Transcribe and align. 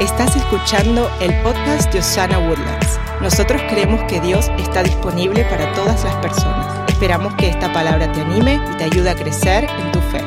Estás 0.00 0.36
escuchando 0.36 1.10
el 1.20 1.34
podcast 1.42 1.92
de 1.92 1.98
Osana 1.98 2.38
Woodlands. 2.38 3.00
Nosotros 3.20 3.60
creemos 3.68 4.00
que 4.04 4.20
Dios 4.20 4.46
está 4.56 4.84
disponible 4.84 5.42
para 5.46 5.74
todas 5.74 6.04
las 6.04 6.14
personas. 6.22 6.88
Esperamos 6.88 7.34
que 7.34 7.48
esta 7.48 7.72
palabra 7.72 8.12
te 8.12 8.20
anime 8.20 8.60
y 8.72 8.76
te 8.76 8.84
ayude 8.84 9.10
a 9.10 9.16
crecer 9.16 9.64
en 9.64 9.90
tu 9.90 10.00
fe. 10.02 10.20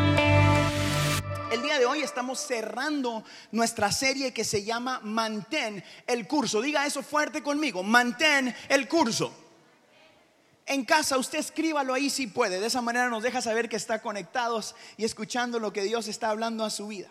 El 1.53 1.61
día 1.61 1.79
de 1.79 1.85
hoy 1.85 2.01
estamos 2.01 2.39
cerrando 2.39 3.23
nuestra 3.53 3.93
serie 3.93 4.33
que 4.33 4.43
se 4.43 4.65
llama 4.65 4.99
Mantén 5.05 5.81
el 6.05 6.27
curso. 6.27 6.61
Diga 6.61 6.85
eso 6.85 7.01
fuerte 7.01 7.41
conmigo, 7.41 7.81
mantén 7.81 8.53
el 8.67 8.89
curso. 8.89 9.33
En 10.65 10.83
casa 10.83 11.17
usted 11.17 11.39
escríbalo 11.39 11.93
ahí 11.93 12.09
si 12.09 12.27
puede. 12.27 12.59
De 12.59 12.67
esa 12.67 12.81
manera 12.81 13.07
nos 13.07 13.23
deja 13.23 13.41
saber 13.41 13.69
que 13.69 13.77
está 13.77 14.01
conectados 14.01 14.75
y 14.97 15.05
escuchando 15.05 15.59
lo 15.59 15.71
que 15.71 15.83
Dios 15.83 16.09
está 16.09 16.29
hablando 16.29 16.65
a 16.65 16.69
su 16.69 16.87
vida. 16.87 17.09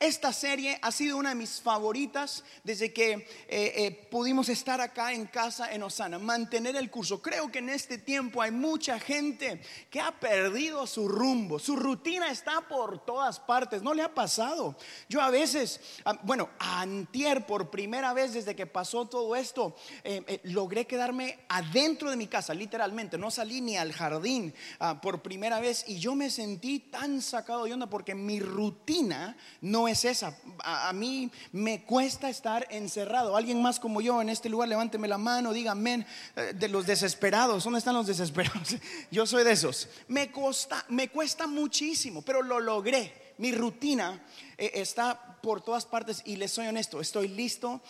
Esta 0.00 0.32
serie 0.32 0.78
ha 0.80 0.92
sido 0.92 1.18
una 1.18 1.28
de 1.28 1.34
mis 1.34 1.60
favoritas 1.60 2.42
desde 2.64 2.90
que 2.90 3.12
eh, 3.12 3.26
eh, 3.48 4.08
pudimos 4.10 4.48
estar 4.48 4.80
acá 4.80 5.12
en 5.12 5.26
casa 5.26 5.74
en 5.74 5.82
Osana, 5.82 6.18
mantener 6.18 6.74
el 6.74 6.90
curso. 6.90 7.20
Creo 7.20 7.52
que 7.52 7.58
en 7.58 7.68
este 7.68 7.98
tiempo 7.98 8.40
hay 8.40 8.50
mucha 8.50 8.98
gente 8.98 9.60
que 9.90 10.00
ha 10.00 10.18
perdido 10.18 10.86
su 10.86 11.06
rumbo, 11.06 11.58
su 11.58 11.76
rutina 11.76 12.30
está 12.30 12.62
por 12.66 13.04
todas 13.04 13.38
partes, 13.40 13.82
¿no 13.82 13.92
le 13.92 14.02
ha 14.02 14.14
pasado? 14.14 14.74
Yo 15.06 15.20
a 15.20 15.28
veces, 15.28 15.78
ah, 16.06 16.18
bueno, 16.22 16.48
antier 16.58 17.44
por 17.44 17.68
primera 17.68 18.14
vez 18.14 18.32
desde 18.32 18.56
que 18.56 18.66
pasó 18.66 19.06
todo 19.06 19.36
esto, 19.36 19.76
eh, 20.02 20.40
logré 20.44 20.86
quedarme 20.86 21.40
adentro 21.50 22.08
de 22.08 22.16
mi 22.16 22.26
casa, 22.26 22.54
literalmente, 22.54 23.18
no 23.18 23.30
salí 23.30 23.60
ni 23.60 23.76
al 23.76 23.92
jardín 23.92 24.54
ah, 24.78 24.98
por 24.98 25.20
primera 25.20 25.60
vez. 25.60 25.84
Y 25.88 25.98
yo 25.98 26.14
me 26.14 26.30
sentí 26.30 26.78
tan 26.78 27.20
sacado 27.20 27.64
de 27.64 27.74
onda 27.74 27.90
porque 27.90 28.14
mi 28.14 28.40
rutina 28.40 29.36
no 29.60 29.89
es 29.90 30.04
esa. 30.04 30.36
A, 30.62 30.92
mí 30.92 31.30
me 31.52 31.82
cuesta 31.84 32.28
estar 32.28 32.66
encerrado. 32.70 33.36
Alguien 33.36 33.60
más 33.60 33.80
como 33.80 34.00
yo 34.00 34.20
en 34.22 34.28
este 34.28 34.48
lugar, 34.48 34.68
levánteme 34.68 35.08
la 35.08 35.18
mano, 35.18 35.52
diga 35.52 35.72
amén. 35.72 36.06
Eh, 36.36 36.52
de 36.54 36.68
los 36.68 36.86
desesperados, 36.86 37.64
¿dónde 37.64 37.78
están 37.78 37.94
los 37.94 38.06
desesperados? 38.06 38.76
Yo 39.10 39.26
soy 39.26 39.44
de 39.44 39.52
esos. 39.52 39.88
Me 40.08 40.30
cuesta, 40.30 40.84
me 40.88 41.08
cuesta 41.08 41.46
muchísimo, 41.46 42.22
pero 42.22 42.42
lo 42.42 42.60
logré. 42.60 43.34
Mi 43.38 43.52
rutina 43.52 44.22
eh, 44.58 44.72
está 44.74 45.29
por 45.40 45.60
todas 45.60 45.86
partes 45.86 46.22
y 46.24 46.36
les 46.36 46.52
soy 46.52 46.66
honesto, 46.66 47.00
estoy 47.00 47.28
listo 47.28 47.80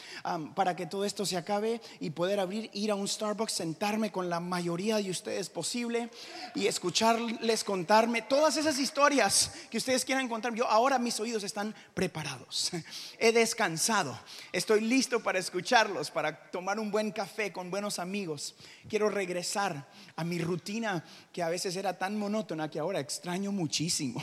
para 0.55 0.77
que 0.77 0.87
todo 0.87 1.05
esto 1.05 1.27
se 1.27 1.37
acabe 1.37 1.81
y 2.01 2.11
poder 2.11 2.41
abrir, 2.41 2.70
ir 2.73 2.91
a 2.91 2.95
un 2.95 3.09
Starbucks, 3.09 3.53
sentarme 3.53 4.11
con 4.12 4.29
la 4.29 4.41
mayoría 4.41 4.97
de 4.97 5.11
ustedes 5.11 5.48
posible 5.48 6.11
y 6.55 6.67
escucharles 6.67 7.65
contarme 7.65 8.23
todas 8.23 8.57
esas 8.57 8.79
historias 8.79 9.53
que 9.70 9.79
ustedes 9.79 10.05
quieran 10.05 10.29
contar. 10.29 10.55
Yo 10.55 10.67
ahora 10.67 10.98
mis 10.98 11.19
oídos 11.20 11.45
están 11.45 11.75
preparados, 11.95 12.70
he 13.19 13.33
descansado, 13.33 14.19
estoy 14.53 14.81
listo 14.81 15.20
para 15.23 15.39
escucharlos, 15.39 16.11
para 16.11 16.51
tomar 16.51 16.79
un 16.79 16.91
buen 16.91 17.12
café 17.12 17.53
con 17.53 17.70
buenos 17.70 17.98
amigos. 17.98 18.55
Quiero 18.89 19.09
regresar 19.09 19.89
a 20.17 20.25
mi 20.25 20.39
rutina 20.39 21.05
que 21.33 21.42
a 21.42 21.48
veces 21.48 21.77
era 21.77 21.98
tan 21.98 22.19
monótona 22.19 22.70
que 22.70 22.79
ahora 22.79 23.01
extraño 23.01 23.53
muchísimo. 23.53 24.20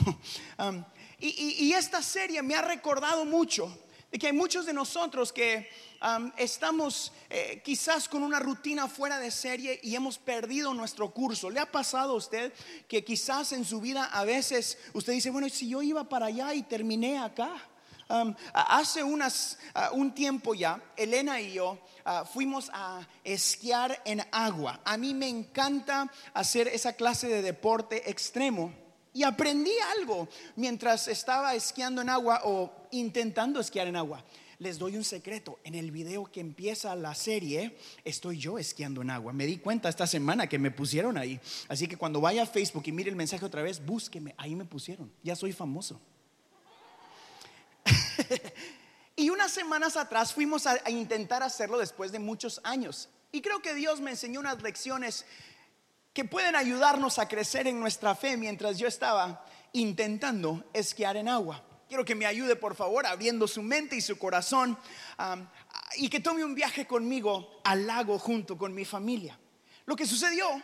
Y, 1.20 1.72
esta 1.72 2.00
serie 2.00 2.42
me 2.42 2.54
ha 2.54 2.62
recordado 2.62 3.24
mucho 3.24 3.76
de 4.10 4.18
que 4.18 4.28
hay 4.28 4.32
muchos 4.32 4.66
de 4.66 4.72
nosotros 4.72 5.32
que 5.32 5.68
estamos 6.36 7.12
eh, 7.28 7.60
quizás 7.64 8.08
con 8.08 8.22
una 8.22 8.38
rutina 8.38 8.86
fuera 8.86 9.18
de 9.18 9.32
serie 9.32 9.80
y 9.82 9.96
hemos 9.96 10.16
perdido 10.18 10.72
nuestro 10.74 11.10
curso. 11.10 11.50
¿Le 11.50 11.58
ha 11.58 11.70
pasado 11.70 12.12
a 12.12 12.16
usted 12.16 12.52
que 12.86 13.04
quizás 13.04 13.52
en 13.52 13.64
su 13.64 13.80
vida 13.80 14.04
a 14.04 14.24
veces 14.24 14.78
usted 14.92 15.12
dice, 15.12 15.30
bueno, 15.30 15.48
si 15.48 15.68
yo 15.68 15.82
iba 15.82 16.08
para 16.08 16.26
allá 16.26 16.54
y 16.54 16.62
terminé 16.62 17.18
acá? 17.18 17.50
hace 18.54 19.02
unas, 19.02 19.58
un 19.92 20.14
tiempo 20.14 20.54
ya, 20.54 20.80
Elena 20.96 21.42
y 21.42 21.52
yo 21.52 21.78
ah, 22.06 22.24
fuimos 22.24 22.70
a 22.72 23.06
esquiar 23.22 24.00
en 24.06 24.26
agua. 24.32 24.80
A 24.84 24.96
mí 24.96 25.12
me 25.12 25.28
encanta 25.28 26.10
hacer 26.32 26.68
esa 26.68 26.94
clase 26.94 27.28
de 27.28 27.42
deporte 27.42 28.08
extremo. 28.10 28.87
Y 29.18 29.24
aprendí 29.24 29.72
algo 29.98 30.28
mientras 30.54 31.08
estaba 31.08 31.52
esquiando 31.56 32.00
en 32.02 32.08
agua 32.08 32.42
o 32.44 32.70
intentando 32.92 33.58
esquiar 33.58 33.88
en 33.88 33.96
agua. 33.96 34.24
Les 34.60 34.78
doy 34.78 34.96
un 34.96 35.02
secreto. 35.02 35.58
En 35.64 35.74
el 35.74 35.90
video 35.90 36.26
que 36.26 36.38
empieza 36.38 36.94
la 36.94 37.16
serie, 37.16 37.76
estoy 38.04 38.38
yo 38.38 38.60
esquiando 38.60 39.02
en 39.02 39.10
agua. 39.10 39.32
Me 39.32 39.44
di 39.44 39.58
cuenta 39.58 39.88
esta 39.88 40.06
semana 40.06 40.46
que 40.46 40.60
me 40.60 40.70
pusieron 40.70 41.18
ahí. 41.18 41.40
Así 41.66 41.88
que 41.88 41.96
cuando 41.96 42.20
vaya 42.20 42.44
a 42.44 42.46
Facebook 42.46 42.84
y 42.86 42.92
mire 42.92 43.10
el 43.10 43.16
mensaje 43.16 43.44
otra 43.44 43.60
vez, 43.60 43.84
búsqueme. 43.84 44.36
Ahí 44.38 44.54
me 44.54 44.64
pusieron. 44.64 45.10
Ya 45.24 45.34
soy 45.34 45.50
famoso. 45.52 46.00
y 49.16 49.30
unas 49.30 49.50
semanas 49.50 49.96
atrás 49.96 50.32
fuimos 50.32 50.64
a, 50.68 50.88
intentar 50.88 51.42
hacerlo 51.42 51.76
después 51.76 52.12
de 52.12 52.20
muchos 52.20 52.60
años. 52.62 53.08
Y 53.32 53.40
creo 53.40 53.60
que 53.62 53.74
Dios 53.74 54.00
me 54.00 54.12
enseñó 54.12 54.38
unas 54.38 54.62
lecciones 54.62 55.26
que 56.18 56.24
pueden 56.24 56.56
ayudarnos 56.56 57.20
a 57.20 57.28
crecer 57.28 57.68
en 57.68 57.78
nuestra 57.78 58.12
fe 58.12 58.36
mientras 58.36 58.76
yo 58.76 58.88
estaba 58.88 59.46
intentando 59.72 60.64
esquiar 60.72 61.16
en 61.16 61.28
agua. 61.28 61.62
Quiero 61.86 62.04
que 62.04 62.16
me 62.16 62.26
ayude, 62.26 62.56
por 62.56 62.74
favor, 62.74 63.06
abriendo 63.06 63.46
su 63.46 63.62
mente 63.62 63.94
y 63.94 64.00
su 64.00 64.18
corazón 64.18 64.76
y 65.94 66.08
que 66.08 66.18
tome 66.18 66.42
un 66.42 66.56
viaje 66.56 66.88
conmigo 66.88 67.60
al 67.62 67.86
lago 67.86 68.18
junto 68.18 68.58
con 68.58 68.74
mi 68.74 68.84
familia. 68.84 69.38
Lo 69.86 69.94
que 69.94 70.06
sucedió 70.06 70.60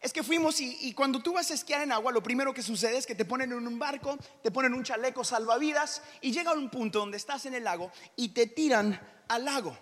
es 0.00 0.12
que 0.12 0.24
fuimos 0.24 0.60
y, 0.60 0.76
y, 0.80 0.92
cuando 0.92 1.22
tú 1.22 1.34
vas 1.34 1.52
a 1.52 1.54
esquiar 1.54 1.82
en 1.82 1.92
agua, 1.92 2.10
lo 2.10 2.20
primero 2.20 2.52
que 2.52 2.62
sucede 2.62 2.96
es 2.96 3.06
que 3.06 3.14
te 3.14 3.24
ponen 3.24 3.52
en 3.52 3.64
un 3.64 3.78
barco, 3.78 4.18
te 4.42 4.50
ponen 4.50 4.74
un 4.74 4.82
chaleco 4.82 5.22
salvavidas 5.22 6.02
y 6.20 6.32
llega 6.32 6.50
a 6.50 6.54
un 6.54 6.68
punto 6.68 6.98
donde 6.98 7.16
estás 7.16 7.46
en 7.46 7.54
el 7.54 7.62
lago 7.62 7.92
y 8.16 8.30
te 8.30 8.48
tiran 8.48 9.00
al 9.28 9.44
lago. 9.44 9.78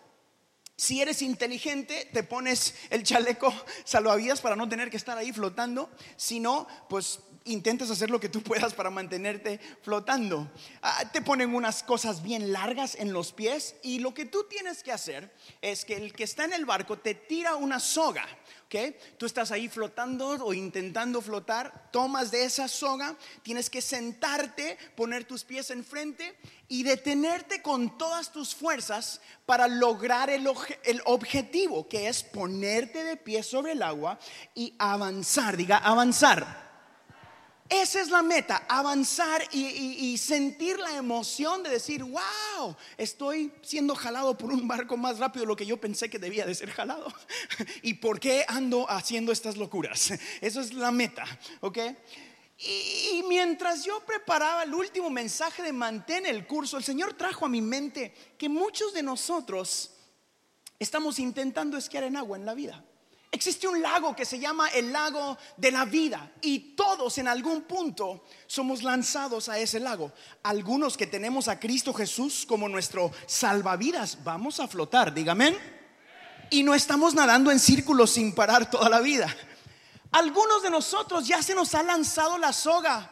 Si 0.77 1.01
eres 1.01 1.23
inteligente, 1.23 2.09
te 2.13 2.25
pones 2.25 2.75
el 2.91 3.05
chaleco 3.05 3.55
salvavidas 3.85 4.41
para 4.41 4.57
no 4.57 4.69
tener 4.69 4.91
que 4.91 4.97
estar 4.97 5.17
ahí 5.17 5.33
flotando. 5.33 5.89
Si 6.17 6.41
no, 6.41 6.67
pues 6.89 7.21
intentas 7.45 7.91
hacer 7.91 8.11
lo 8.11 8.19
que 8.19 8.29
tú 8.29 8.43
puedas 8.43 8.75
para 8.75 8.91
mantenerte 8.91 9.61
flotando. 9.83 10.51
Ah, 10.83 11.11
te 11.13 11.23
ponen 11.23 11.55
unas 11.55 11.83
cosas 11.83 12.23
bien 12.23 12.53
largas 12.53 12.97
en 12.97 13.13
los 13.13 13.33
pies 13.33 13.77
y 13.83 14.01
lo 14.01 14.15
que 14.15 14.25
tú 14.25 14.45
tienes 14.49 14.83
que 14.83 14.93
hacer 14.93 15.33
es 15.63 15.85
que 15.85 15.97
el 15.97 16.13
que 16.13 16.25
está 16.25 16.45
en 16.45 16.55
el 16.55 16.65
barco 16.65 16.99
te 16.99 17.15
tira 17.15 17.55
una 17.55 17.79
soga. 17.79 18.27
Tú 19.19 19.27
estás 19.27 19.53
ahí 19.53 19.69
flotando 19.69 20.31
o 20.45 20.53
intentando 20.53 21.23
flotar, 21.23 21.91
tomas 21.93 22.31
de 22.33 22.45
esa 22.45 22.67
soga, 22.67 23.17
tienes 23.43 23.71
que 23.71 23.81
sentarte, 23.81 24.77
poner 24.97 25.25
tus 25.25 25.45
pies 25.45 25.71
enfrente 25.71 26.37
y 26.75 26.83
detenerte 26.83 27.63
con 27.63 27.97
todas 27.97 28.33
tus 28.33 28.53
fuerzas 28.53 29.21
para 29.47 29.69
lograr 29.69 30.29
el, 30.29 30.49
objetivo, 31.05 31.89
que 31.89 32.09
es 32.09 32.25
ponerte 32.25 33.05
de 33.05 33.17
pie 33.17 33.45
sobre 33.45 33.73
el 33.73 33.83
agua 33.83 34.19
y 34.57 34.75
avanzar, 34.77 35.57
diga 35.57 35.79
avanzar. 35.79 36.65
Esa 37.69 38.01
es 38.01 38.09
la 38.11 38.25
meta, 38.25 38.65
avanzar 38.69 39.45
y, 39.53 40.19
sentir 40.19 40.81
la 40.81 40.97
emoción 40.97 41.63
de 41.63 41.71
decir, 41.71 42.03
wow, 42.03 42.75
estoy 42.99 43.53
siendo 43.63 43.95
jalado 43.95 44.37
por 44.37 44.53
un 44.53 44.67
barco 44.67 44.97
más 44.97 45.21
rápido 45.21 45.45
de 45.45 45.49
lo 45.51 45.57
que 45.57 45.67
yo 45.67 45.77
pensé 45.77 46.11
que 46.11 46.19
debía 46.19 46.45
de 46.45 46.57
ser 46.57 46.73
jalado. 46.73 47.07
¿Y 47.83 47.95
por 47.95 48.19
qué 48.19 48.45
ando 48.49 48.91
haciendo 48.91 49.31
estas 49.31 49.57
locuras? 49.57 50.13
Eso 50.41 50.61
es 50.61 50.75
la 50.75 50.91
meta, 50.91 51.25
¿ok? 51.61 51.79
Y, 52.59 53.23
mientras 53.29 53.85
yo 53.85 54.01
preparaba 54.01 54.63
el 54.63 54.75
último 54.75 55.11
mensaje 55.11 55.63
de 55.63 55.73
mantén 55.73 56.25
el 56.25 56.47
curso, 56.47 56.77
el 56.77 56.85
Señor 56.85 57.15
trajo 57.15 57.47
a 57.47 57.49
mi 57.49 57.61
mente 57.61 58.15
que 58.39 58.49
muchos 58.49 58.95
de 58.95 59.03
nosotros 59.03 59.91
estamos 60.79 61.19
intentando 61.19 61.77
esquiar 61.77 62.05
en 62.05 62.17
agua 62.17 62.37
en 62.37 62.47
la 62.47 62.55
vida. 62.55 62.85
Existe 63.33 63.67
un 63.67 63.83
lago 63.83 64.15
que 64.15 64.25
se 64.25 64.39
llama 64.39 64.69
el 64.69 64.93
lago 64.93 65.37
de 65.57 65.73
la 65.73 65.85
vida 65.85 66.31
y 66.41 66.77
todos 66.77 67.19
en 67.19 67.27
algún 67.27 67.63
punto 67.63 68.23
somos 68.47 68.85
lanzados 68.85 69.49
a 69.49 69.59
ese 69.59 69.81
lago. 69.81 70.13
Algunos 70.45 70.97
que 70.97 71.09
tenemos 71.09 71.49
a 71.49 71.59
Cristo 71.59 71.93
Jesús 71.93 72.47
como 72.47 72.69
nuestro 72.69 73.11
salvavidas, 73.27 74.23
vamos 74.23 74.61
a 74.61 74.69
flotar, 74.69 75.13
dígame. 75.13 75.57
Y 76.51 76.63
no 76.63 76.77
estamos 76.77 77.15
nadando 77.15 77.51
en 77.51 77.59
círculos 77.59 78.13
sin 78.13 78.33
parar 78.33 78.71
toda 78.71 78.89
la 78.89 79.01
vida. 79.01 79.35
Algunos 80.15 80.63
de 80.63 80.71
nosotros 80.71 81.27
ya 81.27 81.43
se 81.43 81.57
nos 81.57 81.75
ha 81.75 81.83
lanzado 81.83 82.39
la 82.39 82.53
soga 82.53 83.11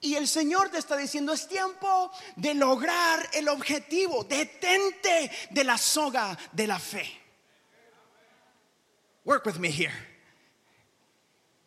y 0.00 0.14
el 0.14 0.28
Señor 0.28 0.70
te 0.70 0.78
está 0.78 0.96
diciendo, 0.96 1.32
es 1.32 1.48
tiempo 1.48 2.08
de 2.36 2.54
lograr 2.54 3.28
el 3.32 3.48
objetivo, 3.48 4.22
detente 4.22 5.28
de 5.50 5.64
la 5.64 5.76
soga 5.76 6.38
de 6.52 6.68
la 6.68 6.78
fe. 6.78 7.04
Work 9.24 9.44
with 9.44 9.56
me 9.56 9.70
here. 9.70 9.92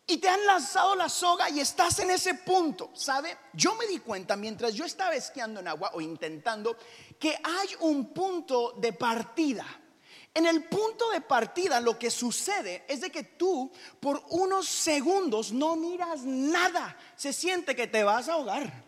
Y 0.06 0.16
te 0.16 0.30
han 0.30 0.46
lanzado 0.46 0.94
la 0.94 1.10
soga 1.10 1.50
y 1.50 1.60
estás 1.60 1.98
en 1.98 2.10
ese 2.10 2.32
punto, 2.32 2.90
¿sabe? 2.94 3.36
Yo 3.52 3.74
me 3.74 3.86
di 3.86 3.98
cuenta 3.98 4.34
mientras 4.34 4.72
yo 4.72 4.86
estaba 4.86 5.14
esquiando 5.14 5.60
en 5.60 5.68
agua 5.68 5.90
o 5.92 6.00
intentando 6.00 6.74
que 7.20 7.36
hay 7.44 7.68
un 7.80 8.14
punto 8.14 8.72
de 8.78 8.94
partida. 8.94 9.66
En 10.34 10.46
el 10.46 10.64
punto 10.64 11.10
de 11.10 11.20
partida 11.20 11.78
lo 11.78 11.96
que 11.96 12.10
sucede 12.10 12.84
es 12.88 13.00
de 13.00 13.10
que 13.10 13.22
tú 13.22 13.70
por 14.00 14.20
unos 14.30 14.68
segundos 14.68 15.52
no 15.52 15.76
miras 15.76 16.24
nada. 16.24 16.96
Se 17.14 17.32
siente 17.32 17.76
que 17.76 17.86
te 17.86 18.02
vas 18.02 18.28
a 18.28 18.34
ahogar. 18.34 18.84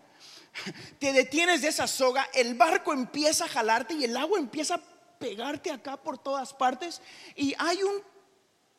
te 0.99 1.13
detienes 1.13 1.63
de 1.63 1.69
esa 1.69 1.87
soga, 1.87 2.29
el 2.35 2.55
barco 2.55 2.93
empieza 2.93 3.45
a 3.45 3.49
jalarte 3.49 3.95
y 3.95 4.05
el 4.05 4.17
agua 4.17 4.41
empieza 4.41 4.75
a 4.75 4.81
pegarte 5.19 5.71
acá 5.71 5.97
por 5.97 6.19
todas 6.19 6.53
partes 6.53 7.01
y 7.37 7.55
hay 7.59 7.79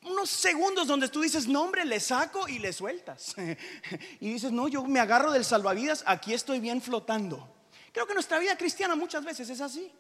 unos 0.04 0.30
segundos 0.30 0.88
donde 0.88 1.08
tú 1.08 1.22
dices, 1.22 1.48
no 1.48 1.64
hombre, 1.64 1.86
le 1.86 2.02
saco 2.02 2.50
y 2.50 2.60
le 2.60 2.74
sueltas. 2.74 3.34
y 4.20 4.34
dices, 4.34 4.52
no, 4.52 4.68
yo 4.68 4.84
me 4.84 5.00
agarro 5.00 5.32
del 5.32 5.46
salvavidas, 5.46 6.04
aquí 6.06 6.34
estoy 6.34 6.60
bien 6.60 6.82
flotando. 6.82 7.56
Creo 7.94 8.06
que 8.06 8.14
nuestra 8.14 8.40
vida 8.40 8.58
cristiana 8.58 8.96
muchas 8.96 9.24
veces 9.24 9.50
es 9.50 9.62
así. 9.62 9.92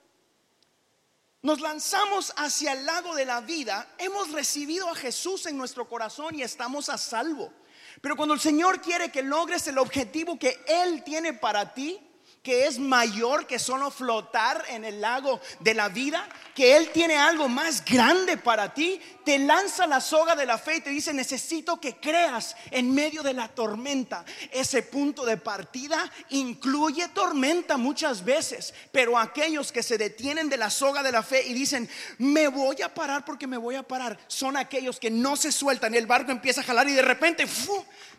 Nos 1.47 1.61
lanzamos 1.61 2.33
hacia 2.35 2.73
el 2.73 2.85
lago 2.85 3.15
de 3.15 3.23
la 3.23 3.39
vida, 3.39 3.87
hemos 3.99 4.33
recibido 4.33 4.89
a 4.89 4.95
Jesús 4.95 5.45
en 5.45 5.57
nuestro 5.57 5.87
corazón 5.87 6.35
y 6.35 6.41
estamos 6.41 6.89
a 6.89 6.97
salvo. 6.97 7.53
Pero 8.01 8.17
cuando 8.17 8.33
el 8.33 8.41
Señor 8.41 8.81
quiere 8.81 9.13
que 9.13 9.23
logres 9.23 9.65
el 9.67 9.77
objetivo 9.77 10.37
que 10.37 10.59
Él 10.67 11.05
tiene 11.05 11.31
para 11.31 11.73
ti, 11.73 12.05
que 12.47 12.65
es 12.65 12.79
mayor 12.79 13.45
que 13.45 13.59
solo 13.59 13.91
flotar 13.91 14.63
en 14.69 14.85
el 14.85 15.01
lago 15.01 15.41
de 15.59 15.73
la 15.73 15.89
vida, 15.89 16.25
que 16.55 16.77
Él 16.77 16.91
tiene 16.93 17.17
algo 17.17 17.49
más 17.49 17.83
grande 17.83 18.37
para 18.37 18.73
ti, 18.73 19.01
te 19.25 19.37
lanza 19.37 19.85
la 19.85 19.99
soga 19.99 20.33
de 20.33 20.45
la 20.45 20.57
fe 20.57 20.77
y 20.77 20.79
te 20.79 20.89
dice, 20.89 21.13
necesito 21.13 21.81
que 21.81 21.97
creas 21.97 22.55
en 22.71 22.95
medio 22.95 23.21
de 23.21 23.33
la 23.33 23.49
tormenta. 23.49 24.23
Ese 24.49 24.81
punto 24.81 25.25
de 25.25 25.35
partida 25.35 26.09
incluye 26.29 27.09
tormenta 27.09 27.75
muchas 27.75 28.23
veces, 28.23 28.73
pero 28.93 29.17
aquellos 29.17 29.73
que 29.73 29.83
se 29.83 29.97
detienen 29.97 30.47
de 30.47 30.55
la 30.55 30.69
soga 30.69 31.03
de 31.03 31.11
la 31.11 31.23
fe 31.23 31.45
y 31.45 31.53
dicen, 31.53 31.89
me 32.17 32.47
voy 32.47 32.81
a 32.81 32.93
parar 32.93 33.25
porque 33.25 33.45
me 33.45 33.57
voy 33.57 33.75
a 33.75 33.83
parar, 33.83 34.17
son 34.27 34.55
aquellos 34.55 35.01
que 35.01 35.11
no 35.11 35.35
se 35.35 35.51
sueltan, 35.51 35.95
el 35.95 36.07
barco 36.07 36.31
empieza 36.31 36.61
a 36.61 36.63
jalar 36.63 36.87
y 36.87 36.93
de 36.93 37.01
repente 37.01 37.45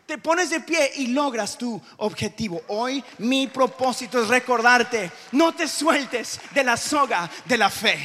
te 0.05 0.17
pones 0.19 0.49
de 0.49 0.59
pie 0.59 0.91
y 0.97 1.07
logras 1.07 1.57
tu 1.57 1.81
objetivo. 1.97 2.61
Hoy 2.67 3.03
mi 3.17 3.47
propósito 3.47 4.18
recordarte, 4.27 5.11
no 5.31 5.53
te 5.53 5.67
sueltes 5.67 6.39
de 6.53 6.63
la 6.63 6.77
soga 6.77 7.29
de 7.45 7.57
la 7.57 7.69
fe. 7.69 7.97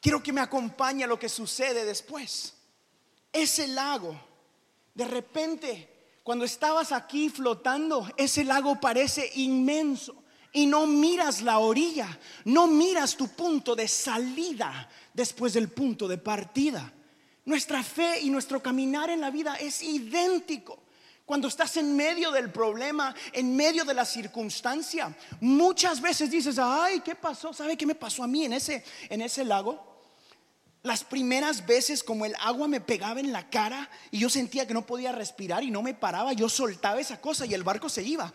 Quiero 0.00 0.22
que 0.22 0.32
me 0.32 0.40
acompañe 0.40 1.04
a 1.04 1.08
lo 1.08 1.18
que 1.18 1.28
sucede 1.28 1.84
después. 1.84 2.54
Ese 3.32 3.68
lago, 3.68 4.18
de 4.94 5.04
repente, 5.04 5.98
cuando 6.22 6.44
estabas 6.44 6.92
aquí 6.92 7.28
flotando, 7.28 8.08
ese 8.16 8.44
lago 8.44 8.80
parece 8.80 9.30
inmenso 9.34 10.24
y 10.52 10.66
no 10.66 10.86
miras 10.86 11.42
la 11.42 11.58
orilla, 11.58 12.18
no 12.44 12.66
miras 12.66 13.16
tu 13.16 13.28
punto 13.28 13.74
de 13.74 13.86
salida 13.88 14.88
después 15.12 15.52
del 15.52 15.68
punto 15.68 16.08
de 16.08 16.18
partida. 16.18 16.92
Nuestra 17.44 17.82
fe 17.82 18.20
y 18.20 18.30
nuestro 18.30 18.62
caminar 18.62 19.10
en 19.10 19.20
la 19.20 19.30
vida 19.30 19.56
es 19.56 19.82
idéntico. 19.82 20.82
Cuando 21.28 21.48
estás 21.48 21.76
en 21.76 21.94
medio 21.94 22.30
del 22.30 22.50
problema, 22.50 23.14
en 23.34 23.54
medio 23.54 23.84
de 23.84 23.92
la 23.92 24.06
circunstancia, 24.06 25.14
muchas 25.42 26.00
veces 26.00 26.30
dices, 26.30 26.58
ay, 26.58 27.00
¿qué 27.00 27.14
pasó? 27.14 27.52
¿Sabe 27.52 27.76
qué 27.76 27.84
me 27.84 27.94
pasó 27.94 28.22
a 28.22 28.26
mí 28.26 28.46
en 28.46 28.54
ese, 28.54 28.82
en 29.10 29.20
ese 29.20 29.44
lago? 29.44 30.00
Las 30.82 31.04
primeras 31.04 31.66
veces 31.66 32.02
como 32.02 32.24
el 32.24 32.34
agua 32.40 32.66
me 32.66 32.80
pegaba 32.80 33.20
en 33.20 33.30
la 33.30 33.50
cara 33.50 33.90
y 34.10 34.20
yo 34.20 34.30
sentía 34.30 34.66
que 34.66 34.72
no 34.72 34.86
podía 34.86 35.12
respirar 35.12 35.62
y 35.62 35.70
no 35.70 35.82
me 35.82 35.92
paraba, 35.92 36.32
yo 36.32 36.48
soltaba 36.48 36.98
esa 36.98 37.20
cosa 37.20 37.44
y 37.44 37.52
el 37.52 37.62
barco 37.62 37.90
se 37.90 38.02
iba. 38.02 38.32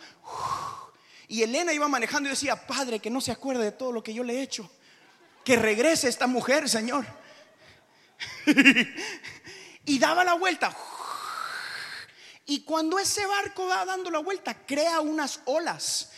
Y 1.28 1.42
Elena 1.42 1.74
iba 1.74 1.88
manejando 1.88 2.30
y 2.30 2.34
decía, 2.34 2.68
Padre, 2.68 3.00
que 3.00 3.10
no 3.10 3.22
se 3.22 3.32
acuerde 3.32 3.64
de 3.64 3.72
todo 3.72 3.92
lo 3.92 4.04
que 4.04 4.14
yo 4.14 4.24
le 4.24 4.36
he 4.36 4.44
hecho. 4.44 4.70
Que 5.44 5.56
regrese 5.56 6.10
esta 6.10 6.28
mujer, 6.28 6.70
Señor. 6.70 7.08
y 9.86 9.98
daba 9.98 10.24
la 10.24 10.36
vuelta. 10.36 10.78
Y 12.46 12.62
cuando 12.62 13.00
ese 13.00 13.26
barco 13.26 13.68
va 13.68 13.86
dando 13.86 14.10
la 14.12 14.20
vuelta, 14.20 14.66
crea 14.66 15.02
unas 15.02 15.40
olas 15.46 16.12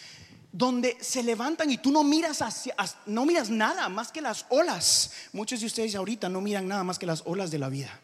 donde 0.51 0.97
se 1.01 1.21
levantan 1.21 1.69
y 1.69 1.77
tú 1.77 1.91
no 1.91 2.03
miras 2.03 2.41
hacia, 2.41 2.75
no 3.05 3.25
miras 3.25 3.49
nada 3.49 3.89
más 3.89 4.11
que 4.11 4.21
las 4.21 4.45
olas. 4.49 5.11
Muchos 5.33 5.59
de 5.59 5.67
ustedes 5.67 5.95
ahorita 5.95 6.29
no 6.29 6.41
miran 6.41 6.67
nada 6.67 6.83
más 6.83 6.97
que 6.97 7.05
las 7.05 7.23
olas 7.25 7.51
de 7.51 7.59
la 7.59 7.69
vida. 7.69 7.99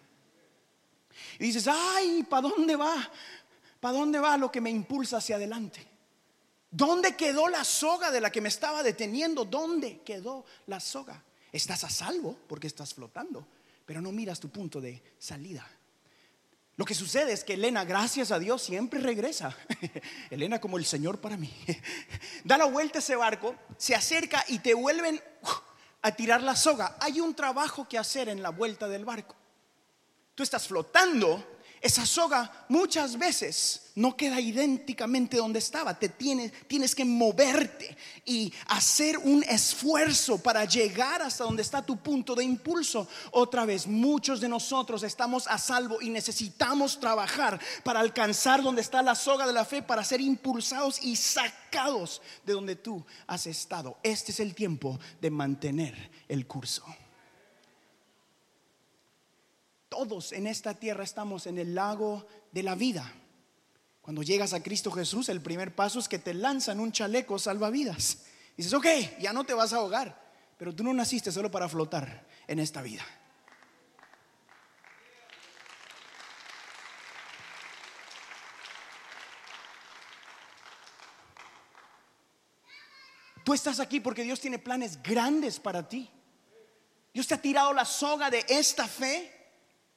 Y 1.40 1.46
dices, 1.46 1.68
ay, 1.68 2.24
¿para 2.24 2.50
dónde 2.50 2.76
va? 2.76 3.10
¿Para 3.80 3.98
dónde 3.98 4.20
va 4.20 4.38
lo 4.38 4.52
que 4.52 4.62
me 4.62 4.70
impulsa 4.70 5.18
hacia 5.18 5.38
adelante? 5.38 5.88
¿Dónde 6.70 7.16
quedó 7.16 7.48
la 7.50 7.64
soga 7.64 8.12
de 8.12 8.22
la 8.22 8.32
que 8.32 8.42
me 8.42 8.50
estaba 8.50 8.84
deteniendo? 8.84 9.46
¿Dónde 9.46 10.02
quedó 10.02 10.46
la 10.68 10.80
soga? 10.80 11.24
Estás 11.52 11.84
a 11.84 11.90
salvo 11.90 12.38
porque 12.48 12.68
estás 12.68 12.94
flotando 12.94 13.46
pero 13.92 14.02
no 14.02 14.14
miras 14.14 14.40
tu 14.40 14.48
punto 14.48 14.80
de 14.80 15.04
salida. 15.20 15.68
Lo 16.78 16.86
que 16.86 16.96
sucede 16.96 17.34
es 17.34 17.44
que 17.44 17.54
Elena, 17.54 17.84
gracias 17.84 18.32
a 18.32 18.40
Dios, 18.40 18.62
siempre 18.62 19.00
regresa. 19.00 19.56
Elena 20.30 20.60
como 20.60 20.78
el 20.78 20.86
Señor 20.86 21.20
para 21.20 21.38
mí. 21.38 21.54
da 22.44 22.58
la 22.58 22.66
vuelta 22.66 23.00
a 23.00 23.02
ese 23.02 23.16
barco, 23.16 23.56
se 23.78 23.94
acerca 23.94 24.44
y 24.48 24.60
te 24.60 24.74
vuelven 24.74 25.22
a 26.02 26.12
tirar 26.14 26.42
la 26.42 26.56
soga. 26.56 26.98
Hay 27.00 27.20
un 27.20 27.36
trabajo 27.36 27.88
que 27.88 27.98
hacer 27.98 28.30
en 28.30 28.42
la 28.42 28.50
vuelta 28.50 28.88
del 28.88 29.06
barco. 29.06 29.36
Tú 30.34 30.44
estás 30.44 30.68
flotando 30.68 31.60
esa 31.82 32.06
soga 32.06 32.66
muchas 32.70 33.18
veces 33.18 33.88
no 33.96 34.16
queda 34.16 34.40
idénticamente 34.40 35.38
donde 35.38 35.58
estaba. 35.58 35.98
Te 35.98 36.10
tienes, 36.10 36.52
tienes 36.68 36.94
que 36.94 37.04
moverte 37.04 37.98
y 38.24 38.54
hacer 38.68 39.18
un 39.18 39.44
esfuerzo 39.44 40.38
para 40.38 40.64
llegar 40.66 41.24
hasta 41.24 41.44
donde 41.44 41.64
está 41.64 41.84
tu 41.84 41.98
punto 41.98 42.36
de 42.36 42.44
impulso. 42.44 43.08
Otra 43.32 43.66
vez, 43.66 43.88
muchos 43.88 44.40
de 44.40 44.48
nosotros 44.48 45.02
estamos 45.02 45.48
a 45.48 45.58
salvo 45.58 46.00
y 46.02 46.12
necesitamos 46.12 47.00
trabajar 47.00 47.60
para 47.84 48.00
alcanzar 48.00 48.62
donde 48.62 48.82
está 48.82 49.02
la 49.02 49.16
soga 49.16 49.48
de 49.48 49.54
la 49.54 49.66
fe, 49.66 49.82
para 49.82 50.04
ser 50.04 50.22
impulsados 50.22 51.02
y 51.02 51.16
sacados 51.16 52.22
de 52.46 52.54
donde 52.54 52.76
tú 52.76 53.04
has 53.26 53.48
estado. 53.48 53.98
Este 54.04 54.32
es 54.32 54.40
el 54.40 54.54
tiempo 54.54 55.00
de 55.20 55.32
mantener 55.32 56.12
el 56.28 56.46
curso. 56.46 56.86
Todos 59.92 60.32
en 60.32 60.48
esta 60.48 60.74
tierra 60.74 61.04
estamos 61.04 61.48
en 61.48 61.58
el 61.58 61.76
lago 61.76 62.26
de 62.54 62.64
la 62.64 62.76
vida. 62.76 63.12
Cuando 64.02 64.24
llegas 64.24 64.54
a 64.54 64.64
Cristo 64.64 64.90
Jesús, 64.90 65.28
el 65.28 65.42
primer 65.42 65.76
paso 65.76 66.00
es 66.00 66.08
que 66.08 66.18
te 66.18 66.34
lanzan 66.34 66.80
un 66.80 66.94
chaleco 66.94 67.38
salvavidas. 67.38 68.20
Dices, 68.56 68.74
ok, 68.74 68.86
ya 69.20 69.34
no 69.34 69.44
te 69.44 69.54
vas 69.54 69.74
a 69.74 69.76
ahogar, 69.76 70.18
pero 70.58 70.74
tú 70.74 70.82
no 70.82 70.94
naciste 70.94 71.30
solo 71.30 71.52
para 71.52 71.68
flotar 71.68 72.26
en 72.48 72.60
esta 72.60 72.82
vida. 72.82 73.06
Tú 83.44 83.54
estás 83.54 83.82
aquí 83.82 84.00
porque 84.00 84.24
Dios 84.24 84.40
tiene 84.40 84.58
planes 84.58 85.04
grandes 85.04 85.60
para 85.60 85.90
ti. 85.90 86.10
Dios 87.14 87.28
te 87.28 87.34
ha 87.34 87.42
tirado 87.42 87.74
la 87.74 87.84
soga 87.84 88.30
de 88.30 88.46
esta 88.48 88.88
fe 88.88 89.41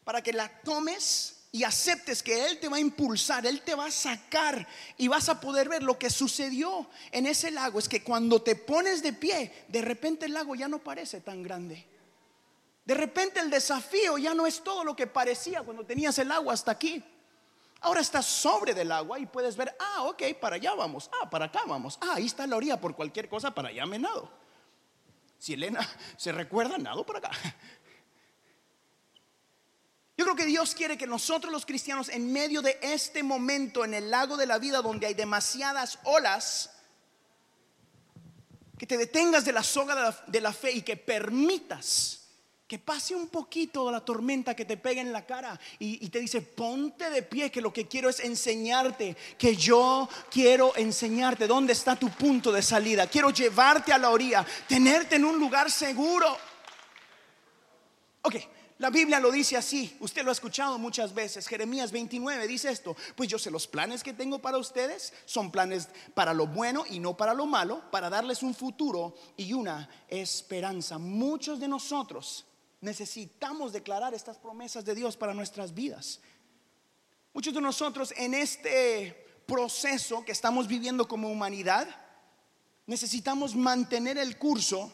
para 0.04 0.22
que 0.22 0.32
la 0.32 0.48
tomes 0.48 1.34
y 1.50 1.62
aceptes 1.62 2.22
que 2.22 2.46
Él 2.46 2.58
te 2.58 2.68
va 2.68 2.78
a 2.78 2.80
impulsar, 2.80 3.46
Él 3.46 3.62
te 3.62 3.74
va 3.74 3.86
a 3.86 3.90
sacar 3.90 4.66
y 4.96 5.08
vas 5.08 5.28
a 5.28 5.40
poder 5.40 5.68
ver 5.68 5.82
lo 5.82 5.98
que 5.98 6.10
sucedió 6.10 6.88
en 7.12 7.26
ese 7.26 7.50
lago. 7.50 7.78
Es 7.78 7.88
que 7.88 8.02
cuando 8.02 8.42
te 8.42 8.56
pones 8.56 9.02
de 9.02 9.12
pie, 9.12 9.64
de 9.68 9.82
repente 9.82 10.26
el 10.26 10.34
lago 10.34 10.54
ya 10.54 10.68
no 10.68 10.80
parece 10.80 11.20
tan 11.20 11.42
grande. 11.42 11.86
De 12.84 12.94
repente 12.94 13.40
el 13.40 13.50
desafío 13.50 14.18
ya 14.18 14.34
no 14.34 14.46
es 14.46 14.62
todo 14.62 14.84
lo 14.84 14.94
que 14.94 15.06
parecía 15.06 15.62
cuando 15.62 15.86
tenías 15.86 16.18
el 16.18 16.30
agua 16.32 16.52
hasta 16.52 16.72
aquí. 16.72 17.02
Ahora 17.80 18.00
estás 18.00 18.26
sobre 18.26 18.74
del 18.74 18.90
agua 18.90 19.18
y 19.18 19.26
puedes 19.26 19.56
ver, 19.56 19.76
ah, 19.78 20.04
ok, 20.04 20.22
para 20.40 20.56
allá 20.56 20.74
vamos, 20.74 21.10
ah, 21.20 21.30
para 21.30 21.44
acá 21.44 21.60
vamos, 21.66 21.98
ah, 22.00 22.14
ahí 22.14 22.26
está 22.26 22.46
la 22.46 22.56
orilla 22.56 22.80
por 22.80 22.96
cualquier 22.96 23.28
cosa, 23.28 23.54
para 23.54 23.68
allá 23.68 23.86
me 23.86 23.98
nado. 23.98 24.28
Si 25.38 25.52
Elena 25.52 25.86
se 26.16 26.32
recuerda, 26.32 26.78
nado 26.78 27.04
para 27.04 27.18
acá. 27.20 27.30
Yo 30.16 30.24
creo 30.24 30.36
que 30.36 30.46
Dios 30.46 30.74
quiere 30.74 30.96
que 30.96 31.06
nosotros 31.06 31.52
los 31.52 31.66
cristianos 31.66 32.08
en 32.08 32.32
medio 32.32 32.62
de 32.62 32.78
este 32.82 33.22
momento 33.22 33.84
en 33.84 33.94
el 33.94 34.10
lago 34.10 34.36
de 34.36 34.46
la 34.46 34.58
vida 34.58 34.80
donde 34.80 35.06
hay 35.06 35.14
demasiadas 35.14 35.98
olas, 36.04 36.70
que 38.78 38.86
te 38.86 38.96
detengas 38.96 39.44
de 39.44 39.52
la 39.52 39.62
soga 39.62 40.16
de 40.26 40.40
la, 40.40 40.52
fe 40.52 40.72
y 40.72 40.82
que 40.82 40.96
permitas 40.96 42.20
que 42.66 42.78
pase 42.78 43.14
un 43.14 43.28
poquito 43.28 43.90
la 43.90 44.04
tormenta 44.04 44.56
que 44.56 44.64
te 44.64 44.76
pega 44.76 45.00
en 45.00 45.12
la 45.12 45.26
cara 45.26 45.58
y, 45.78 46.04
y, 46.04 46.08
te 46.08 46.18
dice, 46.18 46.40
ponte 46.40 47.10
de 47.10 47.22
pie, 47.22 47.50
que 47.50 47.60
lo 47.60 47.72
que 47.72 47.86
quiero 47.86 48.08
es 48.08 48.20
enseñarte, 48.20 49.16
que 49.38 49.54
yo 49.54 50.08
quiero 50.30 50.74
enseñarte 50.76 51.46
dónde 51.46 51.72
está 51.72 51.94
tu 51.94 52.08
punto 52.10 52.50
de 52.50 52.62
salida, 52.62 53.06
quiero 53.06 53.30
llevarte 53.30 53.92
a 53.92 53.98
la 53.98 54.10
orilla, 54.10 54.46
tenerte 54.66 55.16
en 55.16 55.24
un 55.24 55.38
lugar 55.38 55.70
seguro. 55.70 56.36
Ok, 58.22 58.36
la 58.78 58.90
Biblia 58.90 59.20
lo 59.20 59.30
dice 59.30 59.56
así, 59.56 59.96
usted 60.00 60.24
lo 60.24 60.30
ha 60.30 60.32
escuchado 60.32 60.78
muchas 60.78 61.14
veces. 61.14 61.46
Jeremías 61.46 61.92
29 61.92 62.48
dice 62.48 62.70
esto, 62.70 62.96
pues 63.14 63.28
yo 63.28 63.38
sé 63.38 63.50
los 63.50 63.68
planes 63.68 64.02
que 64.02 64.12
tengo 64.12 64.40
para 64.40 64.58
ustedes, 64.58 65.12
son 65.26 65.52
planes 65.52 65.88
para 66.14 66.34
lo 66.34 66.48
bueno 66.48 66.84
y 66.90 66.98
no 66.98 67.16
para 67.16 67.34
lo 67.34 67.46
malo, 67.46 67.88
para 67.92 68.10
darles 68.10 68.42
un 68.42 68.52
futuro 68.52 69.14
y 69.36 69.52
una 69.52 69.88
esperanza. 70.08 70.98
Muchos 70.98 71.60
de 71.60 71.68
nosotros 71.68 72.46
necesitamos 72.80 73.72
declarar 73.72 74.12
estas 74.12 74.38
promesas 74.38 74.84
de 74.84 74.96
Dios 74.96 75.16
para 75.16 75.34
nuestras 75.34 75.72
vidas. 75.72 76.20
Muchos 77.32 77.54
de 77.54 77.60
nosotros 77.60 78.12
en 78.16 78.34
este 78.34 79.42
proceso 79.46 80.24
que 80.24 80.32
estamos 80.32 80.66
viviendo 80.66 81.06
como 81.06 81.30
humanidad, 81.30 81.86
necesitamos 82.86 83.54
mantener 83.54 84.18
el 84.18 84.36
curso 84.36 84.92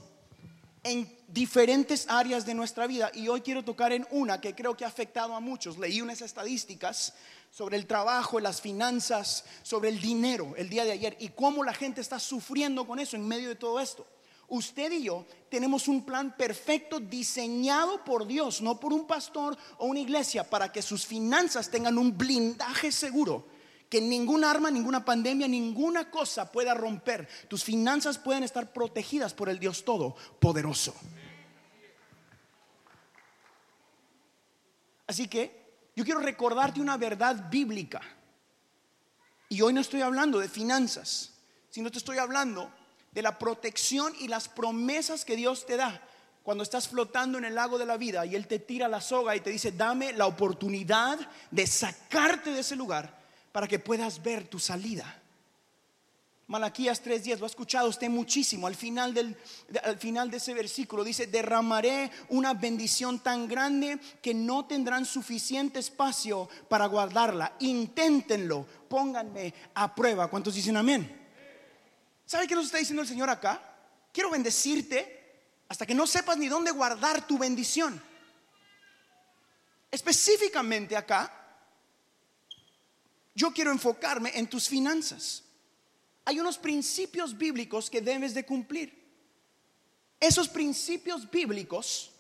en 0.83 1.11
diferentes 1.29 2.07
áreas 2.09 2.47
de 2.47 2.55
nuestra 2.55 2.87
vida 2.87 3.11
y 3.15 3.29
hoy 3.29 3.43
quiero 3.43 3.65
tocar 3.65 3.93
en 3.93 4.07
una 4.11 4.41
que 4.41 4.55
creo 4.55 4.77
que 4.77 4.85
ha 4.85 4.89
afectado 4.89 5.35
a 5.35 5.41
muchos. 5.41 5.79
Leí 5.79 6.01
unas 6.01 6.23
estadísticas 6.23 7.15
sobre 7.51 7.77
el 7.77 7.87
trabajo, 7.87 8.41
las 8.41 8.61
finanzas, 8.61 9.45
sobre 9.63 9.91
el 9.91 10.01
dinero 10.01 10.55
el 10.57 10.69
día 10.69 10.85
de 10.85 10.93
ayer 10.93 11.17
y 11.21 11.29
cómo 11.31 11.63
la 11.65 11.75
gente 11.75 12.01
está 12.01 12.19
sufriendo 12.19 12.87
con 12.87 12.99
eso 12.99 13.17
en 13.17 13.27
medio 13.27 13.49
de 13.49 13.57
todo 13.57 13.81
esto. 13.81 14.07
Usted 14.49 14.91
y 14.91 15.05
yo 15.05 15.27
tenemos 15.49 15.87
un 15.87 16.05
plan 16.05 16.37
perfecto 16.37 16.99
diseñado 16.99 18.05
por 18.05 18.27
Dios, 18.27 18.61
no 18.61 18.81
por 18.81 18.93
un 18.93 19.07
pastor 19.07 19.57
o 19.79 19.87
una 19.87 20.01
iglesia, 20.01 20.43
para 20.43 20.73
que 20.73 20.83
sus 20.83 21.07
finanzas 21.07 21.71
tengan 21.71 21.99
un 21.99 22.17
blindaje 22.17 22.91
seguro 22.91 23.47
que 23.91 24.01
ninguna 24.01 24.53
arma, 24.53 24.71
ninguna 24.71 25.05
pandemia, 25.05 25.49
ninguna 25.49 26.11
cosa 26.11 26.51
pueda 26.51 26.73
romper. 26.75 27.29
Tus 27.49 27.65
finanzas 27.65 28.19
pueden 28.19 28.45
estar 28.45 28.73
protegidas 28.73 29.35
por 29.35 29.49
el 29.49 29.59
Dios 29.59 29.85
Todopoderoso. 29.85 30.95
Así 35.09 35.27
que 35.27 35.91
yo 35.97 36.05
quiero 36.05 36.21
recordarte 36.21 36.81
una 36.81 36.97
verdad 36.97 37.51
bíblica. 37.51 38.01
Y 39.49 39.61
hoy 39.61 39.73
no 39.73 39.81
estoy 39.81 40.03
hablando 40.03 40.39
de 40.39 40.49
finanzas, 40.49 41.33
sino 41.69 41.91
te 41.91 41.99
estoy 41.99 42.19
hablando 42.19 42.73
de 43.11 43.23
la 43.23 43.41
protección 43.41 44.13
y 44.21 44.29
las 44.29 44.49
promesas 44.49 45.25
que 45.25 45.35
Dios 45.35 45.67
te 45.67 45.77
da 45.77 46.01
cuando 46.45 46.63
estás 46.63 46.87
flotando 46.87 47.39
en 47.39 47.45
el 47.45 47.57
lago 47.57 47.77
de 47.77 47.87
la 47.87 47.97
vida 47.97 48.25
y 48.25 48.37
Él 48.37 48.47
te 48.47 48.61
tira 48.61 48.87
la 48.87 49.01
soga 49.01 49.35
y 49.35 49.41
te 49.41 49.51
dice, 49.51 49.73
dame 49.73 50.13
la 50.13 50.27
oportunidad 50.27 51.19
de 51.51 51.67
sacarte 51.67 52.53
de 52.53 52.61
ese 52.61 52.77
lugar 52.77 53.20
para 53.53 53.67
que 53.67 53.79
puedas 53.79 54.23
ver 54.23 54.49
tu 54.49 54.59
salida. 54.59 55.21
Malaquías 56.51 57.01
3:10, 57.01 57.39
lo 57.39 57.47
ha 57.47 57.47
escuchado 57.47 57.89
usted 57.89 58.09
muchísimo. 58.09 58.67
Al 58.67 58.75
final, 58.75 59.15
del, 59.15 59.37
al 59.85 59.97
final 59.99 60.33
de 60.33 60.39
ese 60.39 60.53
versículo 60.53 61.05
dice, 61.05 61.29
derramaré 61.29 62.11
una 62.31 62.55
bendición 62.55 63.21
tan 63.21 63.47
grande 63.47 64.01
que 64.21 64.35
no 64.35 64.65
tendrán 64.65 65.05
suficiente 65.05 65.79
espacio 65.79 66.49
para 66.69 66.87
guardarla. 66.87 67.55
Inténtenlo, 67.61 68.67
pónganme 68.89 69.55
a 69.75 69.95
prueba. 69.95 70.27
¿Cuántos 70.27 70.57
dicen 70.57 70.77
amén? 70.77 71.21
¿Sabe 72.27 72.49
qué 72.49 72.57
nos 72.57 72.67
está 72.67 72.79
diciendo 72.79 73.03
el 73.03 73.09
Señor 73.09 73.31
acá? 73.31 73.63
Quiero 74.13 74.31
bendecirte 74.31 75.21
hasta 75.69 75.87
que 75.87 75.95
no 75.95 76.05
sepas 76.05 76.37
ni 76.37 76.49
dónde 76.49 76.73
guardar 76.73 77.29
tu 77.29 77.39
bendición. 77.39 78.03
Específicamente 79.89 80.97
acá, 80.97 81.40
yo 83.41 83.53
quiero 83.53 83.73
enfocarme 83.73 84.33
en 84.35 84.47
tus 84.49 84.69
finanzas. 84.69 85.43
Hay 86.27 86.39
unos 86.39 86.59
principios 86.59 87.37
bíblicos 87.37 87.89
que 87.89 88.03
debes 88.03 88.35
de 88.35 88.45
cumplir. 88.45 88.93
Esos 90.21 90.47
principios 90.47 91.31
bíblicos 91.31 92.11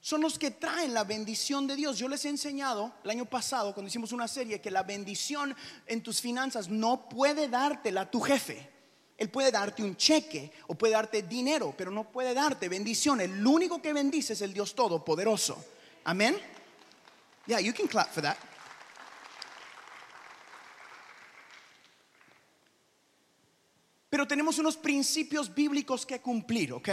son 0.00 0.22
los 0.22 0.38
que 0.38 0.50
traen 0.50 0.94
la 0.94 1.04
bendición 1.04 1.66
de 1.66 1.76
Dios. 1.76 1.98
Yo 1.98 2.08
les 2.08 2.24
he 2.24 2.30
enseñado 2.30 2.94
el 3.04 3.10
año 3.10 3.26
pasado, 3.26 3.74
cuando 3.74 3.88
hicimos 3.88 4.10
una 4.12 4.26
serie, 4.26 4.62
que 4.62 4.70
la 4.70 4.82
bendición 4.82 5.54
en 5.86 6.02
tus 6.02 6.22
finanzas 6.22 6.70
no 6.70 7.10
puede 7.10 7.48
dártela 7.48 8.10
tu 8.10 8.20
jefe. 8.20 8.70
Él 9.18 9.28
puede 9.28 9.50
darte 9.50 9.82
un 9.82 9.96
cheque 9.96 10.50
o 10.68 10.74
puede 10.74 10.94
darte 10.94 11.22
dinero, 11.22 11.74
pero 11.76 11.90
no 11.90 12.10
puede 12.10 12.32
darte 12.32 12.70
bendición. 12.70 13.20
El 13.20 13.46
único 13.46 13.82
que 13.82 13.92
bendice 13.92 14.32
es 14.32 14.40
el 14.40 14.54
Dios 14.54 14.74
Todopoderoso. 14.74 15.62
Amén. 16.04 16.38
Yeah, 17.46 17.60
you 17.60 17.74
can 17.74 17.86
clap 17.86 18.10
for 18.14 18.22
that. 18.22 18.51
Pero 24.12 24.28
tenemos 24.28 24.58
unos 24.58 24.76
principios 24.76 25.54
bíblicos 25.54 26.04
que 26.04 26.20
cumplir, 26.20 26.74
¿ok? 26.74 26.90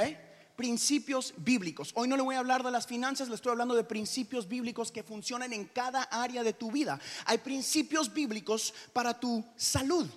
Principios 0.55 1.33
bíblicos. 1.35 1.91
Hoy 1.95 2.07
no 2.07 2.15
le 2.15 2.23
voy 2.23 2.35
a 2.35 2.39
hablar 2.39 2.63
de 2.63 2.71
las 2.71 2.87
finanzas, 2.87 3.27
le 3.27 3.35
estoy 3.35 3.51
hablando 3.51 3.75
de 3.75 3.83
principios 3.83 4.47
bíblicos 4.47 4.89
que 4.89 5.03
funcionan 5.03 5.51
en 5.51 5.65
cada 5.65 6.03
área 6.03 6.43
de 6.43 6.53
tu 6.53 6.71
vida. 6.71 6.97
Hay 7.25 7.39
principios 7.39 8.13
bíblicos 8.13 8.73
para 8.93 9.19
tu 9.19 9.43
salud. 9.57 10.07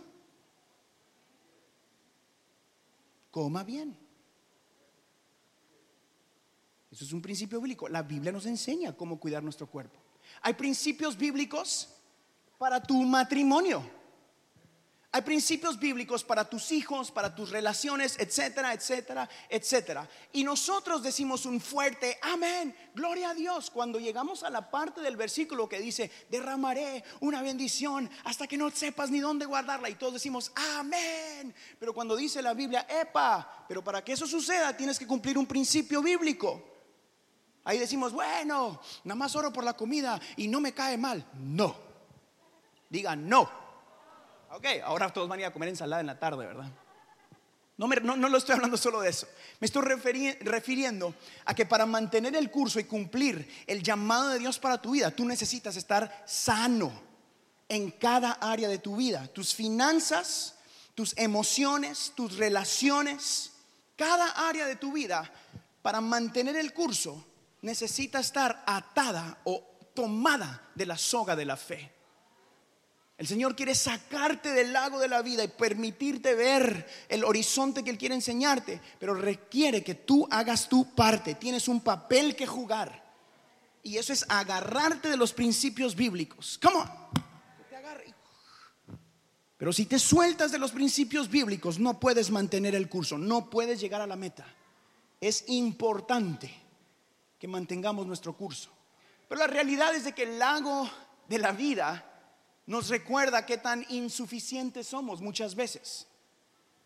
Coma 3.32 3.64
bien. 3.64 3.99
Eso 6.88 7.04
es 7.04 7.12
un 7.12 7.21
principio 7.21 7.61
bíblico. 7.61 7.88
La 7.88 8.02
Biblia 8.02 8.30
nos 8.30 8.47
enseña 8.47 8.97
cómo 8.97 9.18
cuidar 9.18 9.42
nuestro 9.42 9.66
cuerpo. 9.66 9.99
Hay 10.40 10.54
principios 10.54 11.18
bíblicos 11.18 11.88
para 12.59 12.80
tu 12.80 13.02
matrimonio. 13.02 14.01
Hay 15.14 15.21
principios 15.21 15.78
bíblicos 15.78 16.25
para 16.25 16.49
tus 16.49 16.73
hijos, 16.73 17.11
para 17.11 17.35
tus 17.35 17.50
relaciones, 17.50 18.16
etcétera, 18.19 18.73
etcétera, 18.73 19.28
etcétera. 19.50 20.09
Y 20.33 20.42
nosotros 20.42 21.02
decimos 21.02 21.45
un 21.45 21.61
fuerte 21.61 22.19
amén, 22.23 22.75
gloria 22.95 23.28
a 23.28 23.35
Dios, 23.35 23.71
cuando 23.71 24.00
llegamos 24.00 24.42
a 24.42 24.49
la 24.49 24.71
parte 24.71 25.02
del 25.02 25.19
versículo 25.19 25.69
que 25.69 25.81
dice, 25.81 26.11
derramaré 26.31 27.04
una 27.21 27.42
bendición 27.42 28.09
hasta 28.25 28.47
que 28.47 28.57
no 28.57 28.71
sepas 28.71 29.11
ni 29.11 29.21
dónde 29.21 29.45
guardarla. 29.45 29.90
Y 29.90 29.97
todos 29.97 30.14
decimos 30.14 30.50
amén. 30.78 31.54
Pero 31.78 31.92
cuando 31.92 32.16
dice 32.16 32.40
la 32.40 32.54
Biblia, 32.54 32.87
epa, 32.88 33.66
pero 33.69 33.85
para 33.85 34.02
que 34.02 34.12
eso 34.12 34.26
suceda 34.26 34.75
tienes 34.75 34.99
que 34.99 35.07
cumplir 35.07 35.37
un 35.37 35.47
principio 35.47 36.00
bíblico. 36.00 36.71
Ahí 37.64 37.78
decimos, 37.78 38.14
bueno, 38.14 38.81
nada 39.04 39.19
más 39.19 39.37
oro 39.37 39.52
por 39.52 39.62
la 39.62 39.75
comida 39.75 40.19
y 40.38 40.49
no 40.49 40.59
me 40.59 40.73
cae 40.73 40.97
mal. 40.97 41.28
No. 41.35 41.76
Diga 42.88 43.14
no. 43.14 43.62
Ok, 44.54 44.66
ahora 44.85 45.11
todos 45.11 45.28
van 45.28 45.38
a 45.38 45.42
ir 45.42 45.47
a 45.47 45.52
comer 45.52 45.71
ensalada 45.71 46.00
en 46.00 46.06
la 46.06 46.18
tarde, 46.18 46.47
¿verdad? 46.47 46.71
No, 47.78 47.88
no, 47.88 48.28
lo 48.28 48.38
estoy 48.38 48.54
hablando 48.54 48.76
solo 48.76 49.00
de 49.00 49.09
eso. 49.09 49.26
Me 49.59 49.66
estoy 49.66 49.82
refiriendo 49.82 51.14
a 51.47 51.54
que 51.54 51.64
para 51.64 51.87
mantener 51.87 52.37
el 52.37 52.50
curso 52.50 52.78
y 52.78 52.85
cumplir 52.85 53.64
el 53.66 53.82
llamado 53.82 54.28
de 54.28 54.38
Dios 54.38 54.59
para 54.59 54.80
tu 54.80 54.90
vida, 54.90 55.11
tú 55.11 55.25
necesitas 55.25 55.76
estar 55.76 56.23
sano 56.26 56.92
en 57.68 57.90
cada 57.92 58.32
área 58.32 58.68
de 58.68 58.78
tu 58.78 58.97
vida. 58.97 59.26
Tus 59.28 59.54
finanzas, 59.54 60.56
tus 60.94 61.16
emociones, 61.16 62.12
tus 62.14 62.37
relaciones, 62.37 63.52
cada 63.97 64.49
área 64.49 64.66
de 64.66 64.76
tu 64.76 64.92
vida, 64.92 65.32
para 65.80 66.02
mantener 66.02 66.56
el 66.56 66.75
curso, 66.75 67.25
necesita 67.62 68.21
estar 68.21 68.62
atada 68.66 69.38
o 69.44 69.64
tomada 69.94 70.68
de 70.75 70.87
la 70.87 70.99
soga 70.99 71.35
de 71.35 71.47
la 71.47 71.56
fe. 71.56 72.01
El 73.23 73.29
Señor 73.29 73.55
quiere 73.55 73.76
sacarte 73.76 74.50
del 74.52 74.73
lago 74.73 74.99
de 74.99 75.07
la 75.07 75.23
vida 75.23 75.45
y 75.45 75.47
permitirte 75.47 76.35
ver 76.35 76.85
el 77.09 77.23
horizonte 77.23 77.85
que 77.85 77.91
Él 77.91 77.97
quiere 77.97 78.17
enseñarte, 78.17 78.81
pero 78.99 79.14
requiere 79.14 79.85
que 79.85 79.95
tú 79.95 80.26
hagas 80.29 80.69
tu 80.69 80.93
parte. 80.93 81.37
Tienes 81.37 81.69
un 81.69 81.83
papel 81.83 82.35
que 82.35 82.49
jugar. 82.49 83.00
Y 83.85 83.97
eso 83.97 84.12
es 84.12 84.26
agarrarte 84.29 85.09
de 85.09 85.17
los 85.17 85.33
principios 85.33 85.95
bíblicos. 85.95 86.59
¿Cómo? 86.61 86.85
Pero 89.57 89.73
si 89.73 89.87
te 89.87 90.00
sueltas 90.00 90.50
de 90.50 90.59
los 90.59 90.73
principios 90.73 91.31
bíblicos, 91.31 91.79
no 91.79 92.00
puedes 92.00 92.29
mantener 92.33 92.75
el 92.75 92.88
curso, 92.88 93.19
no 93.19 93.49
puedes 93.49 93.81
llegar 93.81 94.00
a 94.00 94.09
la 94.09 94.17
meta. 94.17 94.45
Es 95.21 95.45
importante 95.47 96.52
que 97.38 97.47
mantengamos 97.47 98.05
nuestro 98.05 98.37
curso. 98.37 98.73
Pero 99.29 99.38
la 99.38 99.47
realidad 99.47 99.95
es 99.95 100.02
de 100.02 100.12
que 100.12 100.25
el 100.25 100.41
lago 100.41 100.91
de 101.29 101.38
la 101.38 101.52
vida 101.52 102.09
nos 102.73 102.88
recuerda 102.88 103.45
qué 103.45 103.59
tan 103.59 103.85
insuficientes 103.91 104.87
somos 104.87 105.21
muchas 105.21 105.55
veces. 105.55 106.07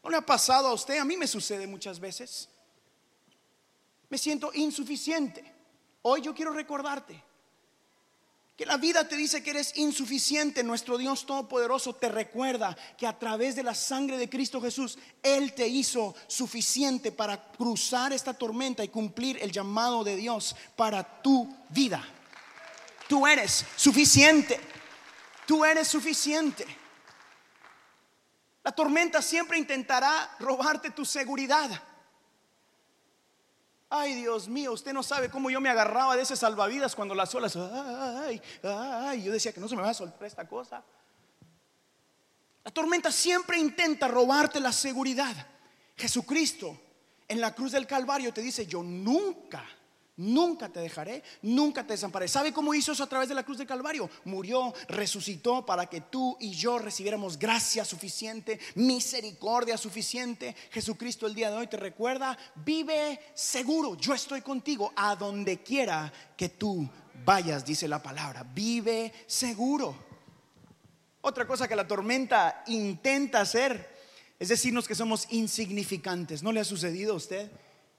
¿No 0.03 0.11
le 0.11 0.17
ha 0.17 0.21
pasado 0.21 0.67
a 0.67 0.73
usted? 0.73 0.99
A 0.99 1.05
mí 1.05 1.17
me 1.17 1.29
sucede 1.29 1.65
muchas 1.65 2.01
veces. 2.01 2.49
Me 4.09 4.19
siento 4.19 4.51
insuficiente. 4.53 5.45
Hoy 6.03 6.23
yo 6.23 6.35
quiero 6.35 6.53
recordarte 6.53 7.23
que 8.57 8.67
la 8.67 8.79
vida 8.79 9.07
te 9.07 9.15
dice 9.15 9.45
que 9.45 9.51
eres 9.51 9.77
insuficiente. 9.77 10.65
Nuestro 10.65 10.99
Dios 10.99 11.25
Todopoderoso 11.25 11.95
te 11.95 12.09
recuerda 12.09 12.77
que 12.99 13.07
a 13.07 13.17
través 13.17 13.55
de 13.55 13.63
la 13.63 13.77
sangre 13.77 14.19
de 14.19 14.29
Cristo 14.29 14.61
Jesús, 14.61 14.99
Él 15.23 15.53
te 15.53 15.69
hizo 15.69 16.17
suficiente 16.27 17.13
para 17.13 17.53
cruzar 17.53 18.13
esta 18.13 18.35
tormenta 18.35 18.83
y 18.83 18.89
cumplir 18.89 19.39
el 19.41 19.53
llamado 19.53 20.03
de 20.03 20.17
Dios 20.17 20.57
para 20.75 21.23
tu 21.23 21.49
vida. 21.69 22.05
Tú 23.07 23.25
eres 23.25 23.65
suficiente. 23.77 24.59
Tú 25.47 25.65
eres 25.65 25.89
suficiente. 25.89 26.67
La 28.65 28.73
tormenta 28.73 29.23
siempre 29.23 29.59
intentará 29.59 30.37
robarte 30.41 30.91
tu 30.91 31.05
seguridad. 31.05 31.71
Ay, 33.89 34.15
Dios 34.15 34.49
mío, 34.49 34.73
usted 34.73 34.93
no 34.93 35.05
sabe 35.05 35.31
cómo 35.31 35.49
yo 35.49 35.61
me 35.61 35.69
agarraba 35.69 36.17
de 36.17 36.23
ese 36.23 36.37
salvavidas 36.37 36.97
cuando 36.97 37.15
las 37.15 37.33
olas, 37.37 37.55
ay, 37.57 38.43
ay, 38.65 39.23
yo 39.23 39.31
decía 39.31 39.53
que 39.53 39.61
no 39.61 39.69
se 39.69 39.77
me 39.77 39.83
va 39.83 39.91
a 39.91 39.95
soltar 39.95 40.25
esta 40.27 40.49
cosa. 40.49 40.83
La 42.65 42.73
tormenta 42.73 43.13
siempre 43.13 43.59
intenta 43.59 44.09
robarte 44.09 44.59
la 44.59 44.73
seguridad. 44.73 45.35
Jesucristo 45.97 46.77
en 47.29 47.41
la 47.41 47.55
cruz 47.55 47.71
del 47.71 47.87
Calvario 47.87 48.35
te 48.35 48.41
dice, 48.41 48.67
yo 48.67 48.83
nunca 48.83 49.65
Nunca 50.19 50.71
te 50.71 50.81
dejaré, 50.81 51.23
nunca 51.43 51.87
te 51.87 51.93
desamparé. 51.93 52.27
¿Sabe 52.27 52.51
cómo 52.51 52.73
hizo 52.73 52.93
eso 52.93 53.03
a 53.03 53.09
través 53.09 53.29
de 53.29 53.35
la 53.35 53.43
cruz 53.43 53.59
del 53.59 53.67
Calvario? 53.67 54.09
Murió, 54.25 54.73
resucitó 54.89 55.67
para 55.67 55.87
que 55.87 56.01
tú 56.01 56.39
y 56.41 56.53
yo 56.53 56.79
recibiéramos 56.79 57.39
gracia 57.39 57.85
suficiente, 57.85 58.59
misericordia 58.77 59.77
suficiente. 59.77 60.57
Jesucristo 60.71 61.27
el 61.27 61.35
día 61.35 61.51
de 61.51 61.59
hoy 61.59 61.67
te 61.67 61.77
recuerda, 61.77 62.39
vive 62.65 63.21
seguro, 63.35 63.95
yo 63.97 64.15
estoy 64.15 64.41
contigo 64.41 64.91
a 64.97 65.17
donde 65.17 65.63
quiera 65.63 66.11
que 66.35 66.49
tú 66.49 66.89
vayas, 67.23 67.67
dice 67.67 67.87
la 67.87 68.03
palabra, 68.03 68.43
vive 68.43 69.13
seguro. 69.27 69.95
Otra 71.21 71.47
cosa 71.47 71.69
que 71.69 71.77
la 71.77 71.87
tormenta 71.87 72.63
intenta 72.69 73.43
hacer 73.43 73.95
es 74.39 74.49
decirnos 74.49 74.89
que 74.89 74.95
somos 74.95 75.27
insignificantes. 75.31 76.43
¿No 76.43 76.53
le 76.53 76.61
ha 76.61 76.65
sucedido 76.65 77.13
a 77.13 77.17
usted? 77.17 77.51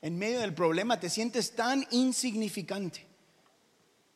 En 0.01 0.17
medio 0.17 0.39
del 0.39 0.53
problema 0.53 0.99
te 0.99 1.09
sientes 1.09 1.55
tan 1.55 1.85
insignificante. 1.91 3.05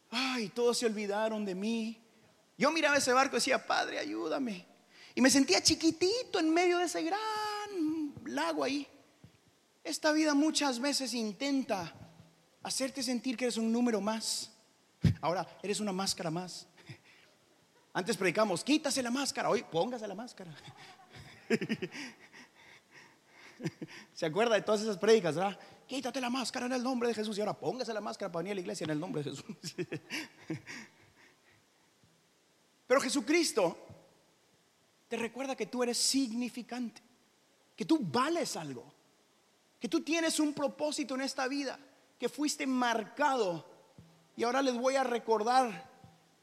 Ay, 0.09 0.49
todos 0.49 0.77
se 0.77 0.85
olvidaron 0.85 1.45
de 1.45 1.55
mí. 1.55 1.97
Yo 2.57 2.71
miraba 2.71 2.97
ese 2.97 3.13
barco 3.13 3.35
y 3.35 3.39
decía, 3.39 3.65
Padre, 3.65 3.97
ayúdame. 3.97 4.65
Y 5.15 5.21
me 5.21 5.29
sentía 5.29 5.61
chiquitito 5.61 6.39
en 6.39 6.53
medio 6.53 6.77
de 6.77 6.85
ese 6.85 7.01
gran 7.03 8.13
lago 8.25 8.63
ahí. 8.63 8.87
Esta 9.83 10.11
vida 10.11 10.33
muchas 10.33 10.79
veces 10.79 11.13
intenta 11.13 11.93
hacerte 12.61 13.01
sentir 13.01 13.35
que 13.35 13.45
eres 13.45 13.57
un 13.57 13.71
número 13.71 13.99
más. 13.99 14.51
Ahora 15.21 15.47
eres 15.63 15.79
una 15.79 15.91
máscara 15.91 16.29
más. 16.29 16.67
Antes 17.93 18.15
predicamos, 18.15 18.63
quítase 18.63 19.01
la 19.01 19.11
máscara, 19.11 19.49
hoy 19.49 19.63
póngase 19.63 20.07
la 20.07 20.15
máscara. 20.15 20.55
¿Se 24.13 24.25
acuerda 24.25 24.55
de 24.55 24.61
todas 24.61 24.81
esas 24.81 24.97
prédicas, 24.97 25.35
verdad? 25.35 25.59
Quítate 25.91 26.21
la 26.21 26.29
máscara 26.29 26.67
en 26.67 26.71
el 26.71 26.81
nombre 26.81 27.09
de 27.09 27.13
Jesús 27.13 27.37
y 27.37 27.41
ahora 27.41 27.51
póngase 27.51 27.93
la 27.93 27.99
máscara 27.99 28.31
para 28.31 28.43
venir 28.43 28.53
a 28.53 28.55
la 28.55 28.61
iglesia 28.61 28.85
en 28.85 28.91
el 28.91 28.99
nombre 29.01 29.21
de 29.21 29.29
Jesús. 29.29 29.75
Pero 32.87 33.01
Jesucristo 33.01 33.77
te 35.09 35.17
recuerda 35.17 35.53
que 35.53 35.65
tú 35.65 35.83
eres 35.83 35.97
significante, 35.97 37.01
que 37.75 37.83
tú 37.83 37.99
vales 38.01 38.55
algo, 38.55 38.85
que 39.81 39.89
tú 39.89 39.99
tienes 39.99 40.39
un 40.39 40.53
propósito 40.53 41.15
en 41.15 41.23
esta 41.23 41.49
vida, 41.49 41.77
que 42.17 42.29
fuiste 42.29 42.65
marcado. 42.65 43.69
Y 44.37 44.43
ahora 44.43 44.61
les 44.61 44.75
voy 44.75 44.95
a 44.95 45.03
recordar 45.03 45.90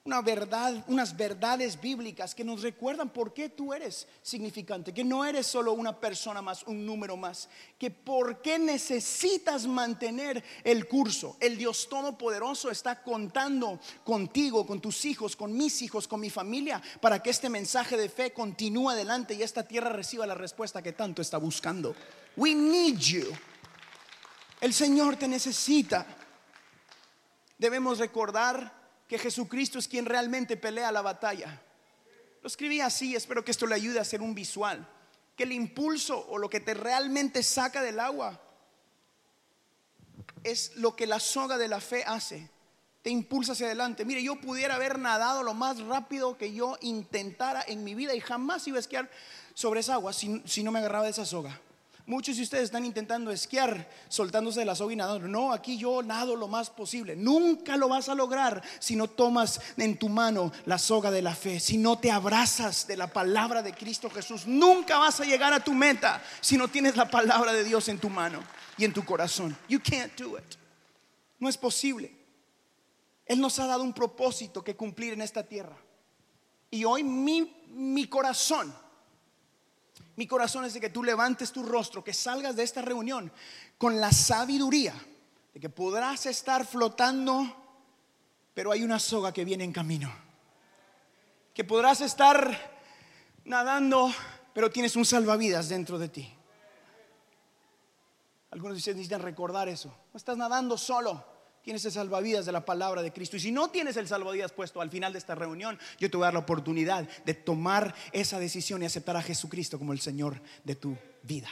una 0.08 0.22
verdad, 0.22 0.82
unas 0.86 1.14
verdades 1.14 1.78
bíblicas 1.78 2.34
que 2.34 2.42
nos 2.42 2.62
recuerdan 2.62 3.10
por 3.10 3.34
qué 3.34 3.50
tú 3.50 3.74
eres 3.74 4.08
significante, 4.22 4.94
que 4.94 5.04
no 5.04 5.22
eres 5.22 5.46
solo 5.46 5.74
una 5.74 6.00
persona 6.00 6.40
más, 6.40 6.62
un 6.62 6.86
número 6.86 7.14
más, 7.14 7.50
que 7.78 7.90
por 7.90 8.40
qué 8.40 8.58
necesitas 8.58 9.66
mantener 9.66 10.42
el 10.64 10.88
curso. 10.88 11.36
El 11.40 11.58
Dios 11.58 11.90
Todopoderoso 11.90 12.70
está 12.70 13.02
contando 13.02 13.78
contigo, 14.02 14.66
con 14.66 14.80
tus 14.80 15.04
hijos, 15.04 15.36
con 15.36 15.54
mis 15.54 15.82
hijos, 15.82 16.08
con 16.08 16.20
mi 16.20 16.30
familia, 16.30 16.80
para 17.02 17.22
que 17.22 17.28
este 17.28 17.50
mensaje 17.50 17.98
de 17.98 18.08
fe 18.08 18.32
continúe 18.32 18.88
adelante 18.88 19.34
y 19.34 19.42
esta 19.42 19.68
tierra 19.68 19.90
reciba 19.90 20.26
la 20.26 20.34
respuesta 20.34 20.80
que 20.80 20.94
tanto 20.94 21.20
está 21.20 21.36
buscando. 21.36 21.94
We 22.34 22.54
need 22.54 22.96
you. 22.96 23.26
El 24.58 24.72
Señor 24.72 25.16
te 25.16 25.28
necesita. 25.28 26.06
Debemos 27.58 27.98
recordar 27.98 28.77
que 29.08 29.18
Jesucristo 29.18 29.78
es 29.78 29.88
quien 29.88 30.04
realmente 30.04 30.56
pelea 30.56 30.92
la 30.92 31.02
batalla. 31.02 31.62
Lo 32.42 32.46
escribí 32.46 32.80
así, 32.80 33.16
espero 33.16 33.44
que 33.44 33.50
esto 33.50 33.66
le 33.66 33.74
ayude 33.74 33.98
a 33.98 34.02
hacer 34.02 34.20
un 34.20 34.34
visual. 34.34 34.86
Que 35.34 35.44
el 35.44 35.52
impulso 35.52 36.26
o 36.28 36.36
lo 36.36 36.50
que 36.50 36.60
te 36.60 36.74
realmente 36.74 37.42
saca 37.42 37.82
del 37.82 37.98
agua 37.98 38.40
es 40.44 40.76
lo 40.76 40.94
que 40.94 41.06
la 41.06 41.20
soga 41.20 41.56
de 41.56 41.68
la 41.68 41.80
fe 41.80 42.04
hace. 42.06 42.50
Te 43.02 43.10
impulsa 43.10 43.52
hacia 43.52 43.66
adelante. 43.66 44.04
Mire, 44.04 44.22
yo 44.22 44.40
pudiera 44.40 44.74
haber 44.74 44.98
nadado 44.98 45.42
lo 45.42 45.54
más 45.54 45.80
rápido 45.80 46.36
que 46.36 46.52
yo 46.52 46.76
intentara 46.82 47.64
en 47.66 47.84
mi 47.84 47.94
vida 47.94 48.14
y 48.14 48.20
jamás 48.20 48.68
iba 48.68 48.76
a 48.76 48.80
esquiar 48.80 49.10
sobre 49.54 49.80
esa 49.80 49.94
agua 49.94 50.12
si, 50.12 50.42
si 50.44 50.62
no 50.62 50.70
me 50.70 50.80
agarraba 50.80 51.04
de 51.04 51.12
esa 51.12 51.24
soga. 51.24 51.58
Muchos 52.08 52.38
de 52.38 52.42
ustedes 52.42 52.64
están 52.64 52.86
intentando 52.86 53.30
esquiar 53.30 53.86
soltándose 54.08 54.60
de 54.60 54.64
la 54.64 54.74
soga 54.74 54.94
y 54.94 54.96
nadando. 54.96 55.28
No, 55.28 55.52
aquí 55.52 55.76
yo 55.76 56.02
nado 56.02 56.36
lo 56.36 56.48
más 56.48 56.70
posible. 56.70 57.14
Nunca 57.14 57.76
lo 57.76 57.86
vas 57.86 58.08
a 58.08 58.14
lograr 58.14 58.62
si 58.78 58.96
no 58.96 59.08
tomas 59.08 59.60
en 59.76 59.98
tu 59.98 60.08
mano 60.08 60.50
la 60.64 60.78
soga 60.78 61.10
de 61.10 61.20
la 61.20 61.34
fe, 61.34 61.60
si 61.60 61.76
no 61.76 61.98
te 61.98 62.10
abrazas 62.10 62.86
de 62.86 62.96
la 62.96 63.08
palabra 63.08 63.62
de 63.62 63.74
Cristo 63.74 64.08
Jesús. 64.08 64.46
Nunca 64.46 64.96
vas 64.96 65.20
a 65.20 65.26
llegar 65.26 65.52
a 65.52 65.62
tu 65.62 65.74
meta 65.74 66.24
si 66.40 66.56
no 66.56 66.68
tienes 66.68 66.96
la 66.96 67.10
palabra 67.10 67.52
de 67.52 67.62
Dios 67.62 67.86
en 67.90 67.98
tu 67.98 68.08
mano 68.08 68.42
y 68.78 68.86
en 68.86 68.94
tu 68.94 69.04
corazón. 69.04 69.54
You 69.68 69.78
can't 69.78 70.18
do 70.18 70.38
it. 70.38 70.56
No 71.38 71.46
es 71.46 71.58
posible. 71.58 72.10
Él 73.26 73.38
nos 73.38 73.58
ha 73.58 73.66
dado 73.66 73.82
un 73.82 73.92
propósito 73.92 74.64
que 74.64 74.74
cumplir 74.74 75.12
en 75.12 75.20
esta 75.20 75.42
tierra. 75.42 75.76
Y 76.70 76.86
hoy 76.86 77.04
mi, 77.04 77.54
mi 77.66 78.06
corazón 78.06 78.74
mi 80.18 80.26
corazón 80.26 80.64
es 80.64 80.74
de 80.74 80.80
que 80.80 80.90
tú 80.90 81.04
levantes 81.04 81.52
tu 81.52 81.62
rostro, 81.62 82.02
que 82.02 82.12
salgas 82.12 82.56
de 82.56 82.64
esta 82.64 82.82
reunión 82.82 83.30
con 83.78 84.00
la 84.00 84.10
sabiduría 84.10 84.92
de 85.54 85.60
que 85.60 85.68
podrás 85.68 86.26
estar 86.26 86.66
flotando, 86.66 87.46
pero 88.52 88.72
hay 88.72 88.82
una 88.82 88.98
soga 88.98 89.32
que 89.32 89.44
viene 89.44 89.62
en 89.62 89.70
camino. 89.70 90.12
Que 91.54 91.62
podrás 91.62 92.00
estar 92.00 92.82
nadando, 93.44 94.12
pero 94.52 94.72
tienes 94.72 94.96
un 94.96 95.04
salvavidas 95.04 95.68
dentro 95.68 96.00
de 96.00 96.08
ti. 96.08 96.34
Algunos 98.50 98.76
ustedes 98.76 98.96
necesitan 98.96 99.22
recordar 99.22 99.68
eso. 99.68 99.94
No 100.12 100.16
estás 100.16 100.36
nadando 100.36 100.76
solo 100.76 101.24
tienes 101.68 101.84
el 101.84 101.92
salvavidas 101.92 102.46
de 102.46 102.52
la 102.52 102.64
palabra 102.64 103.02
de 103.02 103.12
Cristo. 103.12 103.36
Y 103.36 103.40
si 103.40 103.52
no 103.52 103.68
tienes 103.68 103.98
el 103.98 104.08
salvavidas 104.08 104.52
puesto 104.52 104.80
al 104.80 104.88
final 104.88 105.12
de 105.12 105.18
esta 105.18 105.34
reunión, 105.34 105.78
yo 106.00 106.10
te 106.10 106.16
voy 106.16 106.24
a 106.24 106.28
dar 106.28 106.32
la 106.32 106.40
oportunidad 106.40 107.06
de 107.26 107.34
tomar 107.34 107.94
esa 108.12 108.38
decisión 108.38 108.82
y 108.82 108.86
aceptar 108.86 109.18
a 109.18 109.22
Jesucristo 109.22 109.78
como 109.78 109.92
el 109.92 110.00
Señor 110.00 110.40
de 110.64 110.76
tu 110.76 110.96
vida. 111.24 111.50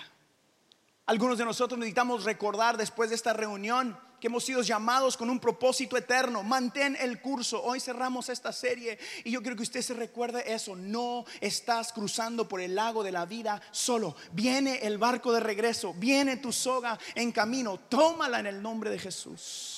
Algunos 1.05 1.37
de 1.37 1.45
nosotros 1.45 1.79
necesitamos 1.79 2.25
recordar 2.25 2.79
después 2.79 3.11
de 3.11 3.17
esta 3.17 3.35
reunión 3.35 3.95
que 4.19 4.29
hemos 4.29 4.43
sido 4.43 4.63
llamados 4.63 5.19
con 5.19 5.29
un 5.29 5.39
propósito 5.39 5.99
eterno. 5.99 6.43
Mantén 6.43 6.97
el 6.99 7.21
curso. 7.21 7.63
Hoy 7.63 7.79
cerramos 7.79 8.31
esta 8.31 8.55
serie 8.55 8.99
y 9.23 9.31
yo 9.31 9.43
quiero 9.43 9.55
que 9.55 9.65
usted 9.65 9.83
se 9.83 9.93
recuerde 9.93 10.51
eso. 10.51 10.75
No 10.75 11.27
estás 11.43 11.93
cruzando 11.93 12.49
por 12.49 12.63
el 12.63 12.75
lago 12.75 13.05
de 13.05 13.13
la 13.13 13.27
vida 13.27 13.61
solo. 13.71 14.17
Viene 14.33 14.79
el 14.79 14.97
barco 14.97 15.31
de 15.31 15.41
regreso. 15.41 15.93
Viene 15.93 16.39
tu 16.39 16.53
soga 16.53 16.99
en 17.15 17.33
camino. 17.33 17.81
Tómala 17.81 18.41
en 18.41 18.47
el 18.47 18.63
nombre 18.63 18.89
de 18.89 18.99
Jesús. 18.99 19.76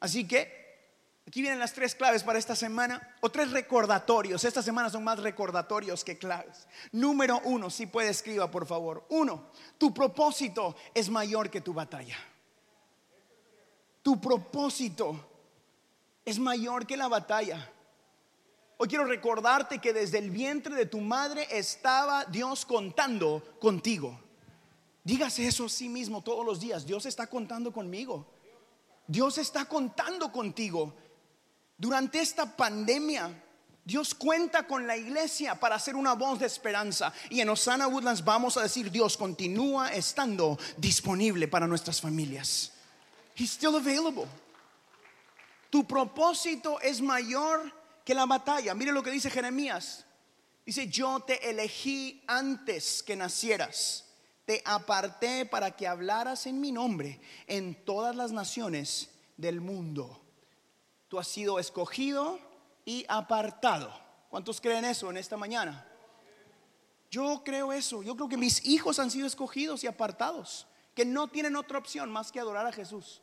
Así 0.00 0.26
que 0.26 0.66
aquí 1.26 1.40
vienen 1.40 1.58
las 1.58 1.72
tres 1.72 1.94
claves 1.94 2.22
para 2.22 2.38
esta 2.38 2.54
semana, 2.54 3.16
o 3.20 3.30
tres 3.30 3.50
recordatorios. 3.50 4.44
Esta 4.44 4.62
semana 4.62 4.90
son 4.90 5.04
más 5.04 5.18
recordatorios 5.18 6.04
que 6.04 6.18
claves. 6.18 6.66
Número 6.92 7.40
uno, 7.44 7.70
si 7.70 7.86
puede 7.86 8.10
escriba 8.10 8.50
por 8.50 8.66
favor. 8.66 9.04
Uno, 9.08 9.50
tu 9.78 9.92
propósito 9.92 10.76
es 10.94 11.08
mayor 11.08 11.50
que 11.50 11.60
tu 11.60 11.72
batalla. 11.72 12.16
Tu 14.02 14.20
propósito 14.20 15.18
es 16.24 16.38
mayor 16.38 16.86
que 16.86 16.96
la 16.96 17.08
batalla. 17.08 17.72
Hoy 18.78 18.88
quiero 18.88 19.04
recordarte 19.04 19.78
que 19.78 19.92
desde 19.92 20.18
el 20.18 20.30
vientre 20.30 20.74
de 20.74 20.86
tu 20.86 21.00
madre 21.00 21.46
estaba 21.50 22.24
Dios 22.26 22.66
contando 22.66 23.42
contigo. 23.58 24.20
Dígase 25.02 25.46
eso 25.46 25.64
a 25.64 25.68
sí 25.68 25.88
mismo 25.88 26.22
todos 26.22 26.44
los 26.44 26.60
días. 26.60 26.84
Dios 26.84 27.06
está 27.06 27.26
contando 27.26 27.72
conmigo. 27.72 28.26
Dios 29.06 29.38
está 29.38 29.64
contando 29.66 30.32
contigo. 30.32 30.94
Durante 31.78 32.20
esta 32.20 32.56
pandemia, 32.56 33.42
Dios 33.84 34.14
cuenta 34.14 34.66
con 34.66 34.86
la 34.86 34.96
iglesia 34.96 35.54
para 35.54 35.76
hacer 35.76 35.94
una 35.94 36.14
voz 36.14 36.40
de 36.40 36.46
esperanza. 36.46 37.12
Y 37.30 37.40
en 37.40 37.48
Osana 37.48 37.86
Woodlands 37.86 38.24
vamos 38.24 38.56
a 38.56 38.62
decir, 38.62 38.90
Dios 38.90 39.16
continúa 39.16 39.92
estando 39.92 40.58
disponible 40.76 41.46
para 41.46 41.66
nuestras 41.66 42.00
familias. 42.00 42.72
He's 43.36 43.52
still 43.52 43.76
available. 43.76 44.26
Tu 45.70 45.86
propósito 45.86 46.80
es 46.80 47.00
mayor 47.00 47.72
que 48.04 48.14
la 48.14 48.24
batalla. 48.24 48.74
Mire 48.74 48.92
lo 48.92 49.02
que 49.02 49.10
dice 49.10 49.30
Jeremías. 49.30 50.04
Dice, 50.64 50.88
yo 50.88 51.20
te 51.20 51.48
elegí 51.48 52.22
antes 52.26 53.02
que 53.02 53.14
nacieras 53.14 54.05
te 54.46 54.62
aparté 54.64 55.44
para 55.44 55.72
que 55.72 55.86
hablaras 55.86 56.46
en 56.46 56.60
mi 56.60 56.72
nombre 56.72 57.20
en 57.48 57.84
todas 57.84 58.16
las 58.16 58.32
naciones 58.32 59.10
del 59.36 59.60
mundo. 59.60 60.22
Tú 61.08 61.18
has 61.18 61.28
sido 61.28 61.58
escogido 61.58 62.38
y 62.84 63.04
apartado. 63.08 63.92
¿Cuántos 64.30 64.60
creen 64.60 64.84
eso 64.84 65.10
en 65.10 65.16
esta 65.16 65.36
mañana? 65.36 65.86
Yo 67.10 67.42
creo 67.44 67.72
eso. 67.72 68.02
Yo 68.02 68.14
creo 68.14 68.28
que 68.28 68.36
mis 68.36 68.64
hijos 68.64 68.98
han 68.98 69.10
sido 69.10 69.26
escogidos 69.26 69.82
y 69.82 69.88
apartados, 69.88 70.66
que 70.94 71.04
no 71.04 71.28
tienen 71.28 71.56
otra 71.56 71.78
opción 71.78 72.10
más 72.10 72.30
que 72.30 72.40
adorar 72.40 72.66
a 72.66 72.72
Jesús. 72.72 73.22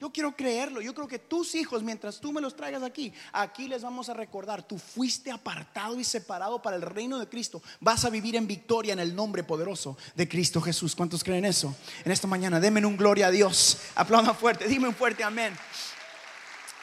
Yo 0.00 0.10
quiero 0.10 0.34
creerlo. 0.34 0.80
Yo 0.80 0.94
creo 0.94 1.06
que 1.06 1.18
tus 1.18 1.54
hijos, 1.54 1.82
mientras 1.82 2.20
tú 2.20 2.32
me 2.32 2.40
los 2.40 2.56
traigas 2.56 2.82
aquí, 2.82 3.12
aquí 3.32 3.68
les 3.68 3.82
vamos 3.82 4.08
a 4.08 4.14
recordar, 4.14 4.62
tú 4.62 4.78
fuiste 4.78 5.30
apartado 5.30 6.00
y 6.00 6.04
separado 6.04 6.62
para 6.62 6.76
el 6.76 6.82
reino 6.82 7.18
de 7.18 7.28
Cristo. 7.28 7.62
Vas 7.80 8.06
a 8.06 8.10
vivir 8.10 8.34
en 8.34 8.46
victoria 8.46 8.94
en 8.94 8.98
el 8.98 9.14
nombre 9.14 9.44
poderoso 9.44 9.98
de 10.14 10.26
Cristo 10.26 10.62
Jesús. 10.62 10.96
¿Cuántos 10.96 11.22
creen 11.22 11.44
eso? 11.44 11.76
En 12.02 12.12
esta 12.12 12.26
mañana, 12.26 12.58
denme 12.58 12.84
un 12.86 12.96
gloria 12.96 13.26
a 13.26 13.30
Dios. 13.30 13.78
Aplaudan 13.94 14.34
fuerte, 14.34 14.66
dime 14.66 14.88
un 14.88 14.94
fuerte 14.94 15.22
amén. 15.22 15.54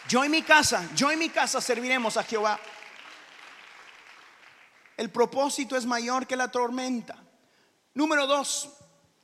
Yo 0.07 0.23
en 0.23 0.29
mi 0.29 0.43
casa, 0.43 0.87
yo 0.95 1.09
en 1.09 1.17
mi 1.17 1.29
casa 1.29 1.59
serviremos 1.59 2.17
a 2.17 2.23
Jehová. 2.23 2.59
El 4.95 5.09
propósito 5.09 5.75
es 5.75 5.87
mayor 5.87 6.27
que 6.27 6.35
la 6.35 6.51
tormenta. 6.51 7.17
Número 7.95 8.27
dos, 8.27 8.69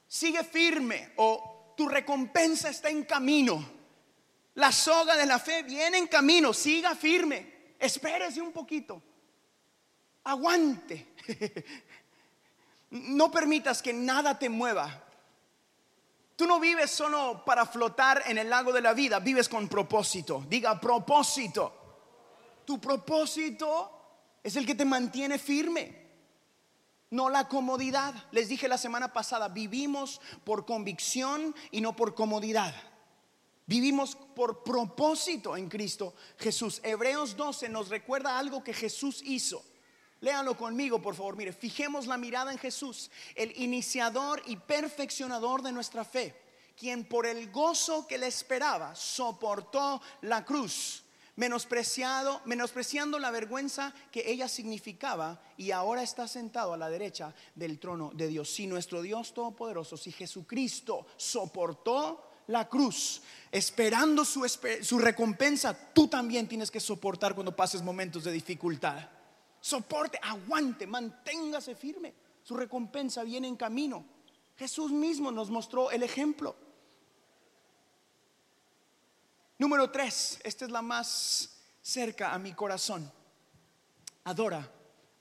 sigue 0.07 0.43
firme 0.43 1.13
o 1.17 1.75
tu 1.77 1.87
recompensa 1.87 2.69
está 2.69 2.89
en 2.89 3.03
camino. 3.03 3.82
La 4.55 4.71
soga 4.71 5.15
de 5.15 5.25
la 5.25 5.39
fe 5.39 5.63
viene 5.63 5.97
en 5.97 6.07
camino, 6.07 6.53
siga 6.53 6.95
firme, 6.95 7.75
espérese 7.79 8.41
un 8.41 8.51
poquito, 8.51 9.01
aguante. 10.23 11.13
No 12.93 13.31
permitas 13.31 13.81
que 13.81 13.91
nada 13.91 14.37
te 14.37 14.49
mueva. 14.49 15.03
Tú 16.35 16.45
no 16.45 16.59
vives 16.59 16.91
solo 16.91 17.43
para 17.43 17.65
flotar 17.65 18.21
en 18.27 18.37
el 18.37 18.51
lago 18.51 18.71
de 18.71 18.81
la 18.81 18.93
vida, 18.93 19.19
vives 19.19 19.49
con 19.49 19.67
propósito. 19.67 20.45
Diga 20.47 20.79
propósito. 20.79 21.73
Tu 22.65 22.79
propósito 22.79 24.37
es 24.43 24.55
el 24.55 24.67
que 24.67 24.75
te 24.75 24.85
mantiene 24.85 25.39
firme, 25.39 26.03
no 27.09 27.29
la 27.29 27.47
comodidad. 27.47 28.13
Les 28.31 28.47
dije 28.47 28.67
la 28.67 28.77
semana 28.77 29.11
pasada, 29.11 29.47
vivimos 29.47 30.21
por 30.43 30.65
convicción 30.65 31.55
y 31.71 31.81
no 31.81 31.95
por 31.95 32.13
comodidad. 32.13 32.75
Vivimos 33.65 34.15
por 34.15 34.63
propósito 34.63 35.55
en 35.55 35.69
Cristo 35.69 36.13
Jesús. 36.37 36.81
Hebreos 36.83 37.37
12 37.37 37.69
nos 37.69 37.89
recuerda 37.89 38.37
algo 38.37 38.63
que 38.63 38.73
Jesús 38.73 39.21
hizo. 39.23 39.63
Léanlo 40.19 40.57
conmigo, 40.57 41.01
por 41.01 41.15
favor. 41.15 41.35
Mire, 41.35 41.53
fijemos 41.53 42.07
la 42.07 42.17
mirada 42.17 42.51
en 42.51 42.57
Jesús, 42.57 43.09
el 43.35 43.57
iniciador 43.59 44.41
y 44.45 44.57
perfeccionador 44.57 45.61
de 45.61 45.71
nuestra 45.71 46.03
fe, 46.03 46.35
quien 46.77 47.05
por 47.05 47.25
el 47.25 47.51
gozo 47.51 48.07
que 48.07 48.17
le 48.17 48.27
esperaba 48.27 48.95
soportó 48.95 50.01
la 50.21 50.45
cruz, 50.45 51.03
menospreciado, 51.35 52.41
menospreciando 52.45 53.19
la 53.19 53.31
vergüenza 53.31 53.93
que 54.11 54.29
ella 54.29 54.47
significaba 54.47 55.41
y 55.57 55.71
ahora 55.71 56.03
está 56.03 56.27
sentado 56.27 56.73
a 56.73 56.77
la 56.77 56.89
derecha 56.89 57.33
del 57.55 57.79
trono 57.79 58.11
de 58.13 58.27
Dios. 58.27 58.49
Si 58.49 58.65
nuestro 58.67 59.01
Dios 59.01 59.33
todopoderoso, 59.33 59.97
si 59.97 60.11
Jesucristo 60.11 61.05
soportó 61.17 62.32
la 62.47 62.67
cruz, 62.67 63.21
esperando 63.51 64.25
su, 64.25 64.47
su, 64.81 64.99
recompensa, 64.99 65.93
tú 65.93 66.07
también 66.07 66.47
tienes 66.47 66.69
que 66.69 66.79
soportar 66.79 67.33
cuando 67.33 67.55
pases 67.55 67.81
momentos 67.81 68.23
de 68.23 68.31
dificultad. 68.31 69.09
Soporte, 69.61 70.19
aguante, 70.21 70.85
manténgase 70.85 71.75
firme. 71.75 72.13
Su 72.43 72.55
recompensa 72.55 73.23
viene 73.23 73.47
en 73.47 73.55
camino. 73.55 74.05
Jesús 74.57 74.91
mismo 74.91 75.31
nos 75.31 75.49
mostró 75.49 75.89
el 75.91 76.03
ejemplo. 76.03 76.55
Número 79.57 79.89
tres, 79.89 80.39
esta 80.43 80.65
es 80.65 80.71
la 80.71 80.81
más 80.81 81.57
cerca 81.81 82.33
a 82.33 82.39
mi 82.39 82.53
corazón. 82.53 83.09
Adora 84.25 84.69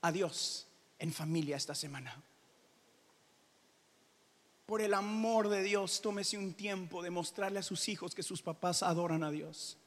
a 0.01 0.11
Dios 0.11 0.67
en 0.99 1.13
familia 1.13 1.55
esta 1.55 1.75
semana. 1.75 2.21
Por 4.73 4.81
el 4.81 4.95
amor 4.95 5.49
de 5.49 5.61
Dios, 5.61 6.01
tómese 6.01 6.35
un 6.35 6.55
tiempo 6.55 7.03
de 7.03 7.11
mostrarle 7.11 7.59
a 7.59 7.61
sus 7.61 7.87
hijos 7.89 8.15
que 8.15 8.23
sus 8.23 8.41
papás 8.41 8.81
adoran 8.81 9.23
a 9.23 9.29
Dios. 9.29 9.77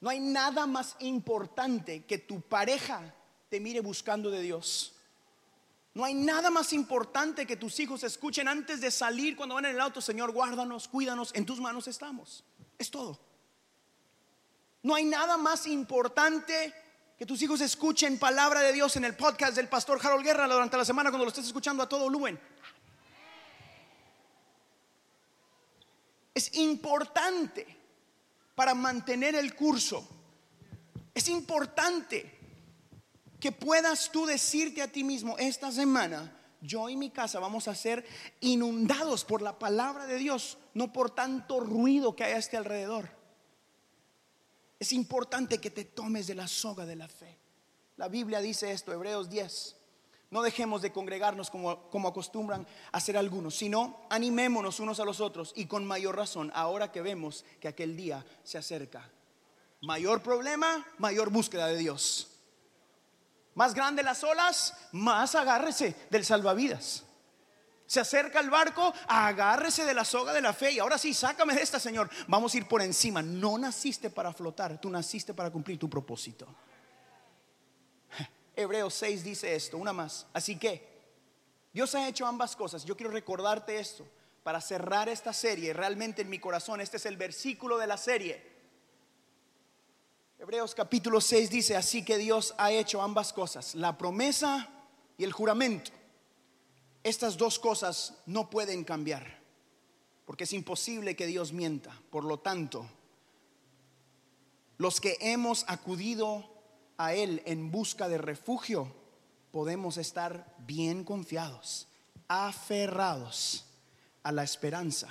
No 0.00 0.08
hay 0.08 0.20
nada 0.20 0.66
más 0.66 0.96
importante 1.00 2.06
que 2.06 2.16
tu 2.16 2.40
pareja 2.40 3.14
te 3.50 3.60
mire 3.60 3.80
buscando 3.80 4.30
de 4.30 4.40
Dios. 4.40 4.94
No 5.92 6.02
hay 6.02 6.14
nada 6.14 6.48
más 6.48 6.72
importante 6.72 7.46
que 7.46 7.58
tus 7.58 7.78
hijos 7.78 8.04
escuchen 8.04 8.48
antes 8.48 8.80
de 8.80 8.90
salir 8.90 9.36
cuando 9.36 9.56
van 9.56 9.66
en 9.66 9.74
el 9.74 9.80
auto, 9.82 10.00
Señor, 10.00 10.32
guárdanos, 10.32 10.88
cuídanos, 10.88 11.30
en 11.34 11.44
tus 11.44 11.60
manos 11.60 11.86
estamos. 11.88 12.42
Es 12.78 12.90
todo. 12.90 13.20
No 14.82 14.94
hay 14.94 15.04
nada 15.04 15.36
más 15.36 15.66
importante 15.66 16.72
que 17.18 17.26
tus 17.26 17.42
hijos 17.42 17.60
escuchen 17.60 18.18
palabra 18.18 18.62
de 18.62 18.72
Dios 18.72 18.96
en 18.96 19.04
el 19.04 19.14
podcast 19.14 19.56
del 19.56 19.68
pastor 19.68 20.00
Harold 20.02 20.24
Guerra 20.24 20.48
durante 20.48 20.78
la 20.78 20.86
semana 20.86 21.10
cuando 21.10 21.26
lo 21.26 21.28
estés 21.28 21.44
escuchando 21.44 21.82
a 21.82 21.88
todo 21.88 22.04
volumen. 22.04 22.40
Importante 26.56 27.66
para 28.54 28.74
mantener 28.74 29.34
el 29.34 29.54
curso. 29.54 30.06
Es 31.14 31.28
importante 31.28 32.38
que 33.40 33.52
puedas 33.52 34.10
tú 34.10 34.26
decirte 34.26 34.82
a 34.82 34.88
ti 34.88 35.04
mismo, 35.04 35.36
esta 35.38 35.70
semana 35.70 36.34
yo 36.60 36.88
y 36.88 36.96
mi 36.96 37.10
casa 37.10 37.38
vamos 37.38 37.68
a 37.68 37.74
ser 37.74 38.04
inundados 38.40 39.24
por 39.24 39.42
la 39.42 39.58
palabra 39.58 40.06
de 40.06 40.18
Dios, 40.18 40.58
no 40.74 40.92
por 40.92 41.10
tanto 41.10 41.60
ruido 41.60 42.16
que 42.16 42.24
hay 42.24 42.32
a 42.32 42.38
este 42.38 42.56
alrededor. 42.56 43.10
Es 44.78 44.92
importante 44.92 45.58
que 45.58 45.70
te 45.70 45.84
tomes 45.84 46.26
de 46.26 46.34
la 46.34 46.48
soga 46.48 46.86
de 46.86 46.96
la 46.96 47.08
fe. 47.08 47.38
La 47.96 48.08
Biblia 48.08 48.40
dice 48.40 48.70
esto, 48.70 48.92
Hebreos 48.92 49.28
10. 49.28 49.77
No 50.30 50.42
dejemos 50.42 50.82
de 50.82 50.92
congregarnos 50.92 51.50
como, 51.50 51.88
como, 51.88 52.08
acostumbran 52.08 52.66
a 52.92 52.98
hacer 52.98 53.16
algunos, 53.16 53.56
sino 53.56 54.06
animémonos 54.10 54.78
unos 54.78 55.00
a 55.00 55.04
los 55.04 55.20
otros 55.20 55.52
y 55.56 55.66
con 55.66 55.86
mayor 55.86 56.16
razón 56.16 56.52
ahora 56.54 56.92
que 56.92 57.00
vemos 57.00 57.46
que 57.60 57.68
aquel 57.68 57.96
día 57.96 58.24
se 58.44 58.58
acerca. 58.58 59.10
Mayor 59.80 60.22
problema, 60.22 60.86
mayor 60.98 61.30
búsqueda 61.30 61.66
de 61.68 61.78
Dios. 61.78 62.28
Más 63.54 63.74
grande 63.74 64.02
las 64.02 64.22
olas, 64.22 64.74
más 64.92 65.34
agárrese 65.34 65.96
del 66.10 66.24
salvavidas. 66.24 67.04
Se 67.86 68.00
acerca 68.00 68.40
el 68.40 68.50
barco, 68.50 68.92
agárrese 69.08 69.86
de 69.86 69.94
la 69.94 70.04
soga 70.04 70.34
de 70.34 70.42
la 70.42 70.52
fe 70.52 70.72
y 70.72 70.78
ahora 70.78 70.98
sí, 70.98 71.14
sácame 71.14 71.54
de 71.54 71.62
esta, 71.62 71.80
Señor. 71.80 72.10
Vamos 72.26 72.52
a 72.52 72.58
ir 72.58 72.68
por 72.68 72.82
encima. 72.82 73.22
No 73.22 73.56
naciste 73.56 74.10
para 74.10 74.34
flotar, 74.34 74.78
tú 74.78 74.90
naciste 74.90 75.32
para 75.32 75.50
cumplir 75.50 75.78
tu 75.78 75.88
propósito. 75.88 76.46
Hebreos 78.58 78.92
6 78.94 79.22
dice 79.22 79.54
esto, 79.54 79.78
una 79.78 79.92
más. 79.92 80.26
Así 80.32 80.58
que 80.58 80.84
Dios 81.72 81.94
ha 81.94 82.08
hecho 82.08 82.26
ambas 82.26 82.56
cosas. 82.56 82.84
Yo 82.84 82.96
quiero 82.96 83.12
recordarte 83.12 83.78
esto 83.78 84.04
para 84.42 84.60
cerrar 84.60 85.08
esta 85.08 85.32
serie. 85.32 85.72
Realmente 85.72 86.22
en 86.22 86.28
mi 86.28 86.40
corazón, 86.40 86.80
este 86.80 86.96
es 86.96 87.06
el 87.06 87.16
versículo 87.16 87.78
de 87.78 87.86
la 87.86 87.96
serie. 87.96 88.42
Hebreos 90.40 90.74
capítulo 90.74 91.20
6 91.20 91.50
dice, 91.50 91.76
así 91.76 92.04
que 92.04 92.18
Dios 92.18 92.52
ha 92.58 92.72
hecho 92.72 93.00
ambas 93.00 93.32
cosas, 93.32 93.76
la 93.76 93.96
promesa 93.96 94.68
y 95.16 95.22
el 95.22 95.32
juramento. 95.32 95.92
Estas 97.04 97.36
dos 97.36 97.60
cosas 97.60 98.14
no 98.26 98.50
pueden 98.50 98.82
cambiar, 98.82 99.40
porque 100.26 100.44
es 100.44 100.52
imposible 100.52 101.14
que 101.14 101.26
Dios 101.26 101.52
mienta. 101.52 101.96
Por 102.10 102.24
lo 102.24 102.40
tanto, 102.40 102.90
los 104.78 105.00
que 105.00 105.16
hemos 105.20 105.64
acudido 105.68 106.57
a 106.98 107.14
Él 107.14 107.42
en 107.46 107.70
busca 107.70 108.08
de 108.08 108.18
refugio, 108.18 108.92
podemos 109.52 109.96
estar 109.96 110.54
bien 110.58 111.04
confiados, 111.04 111.88
aferrados 112.26 113.64
a 114.24 114.32
la 114.32 114.42
esperanza 114.42 115.08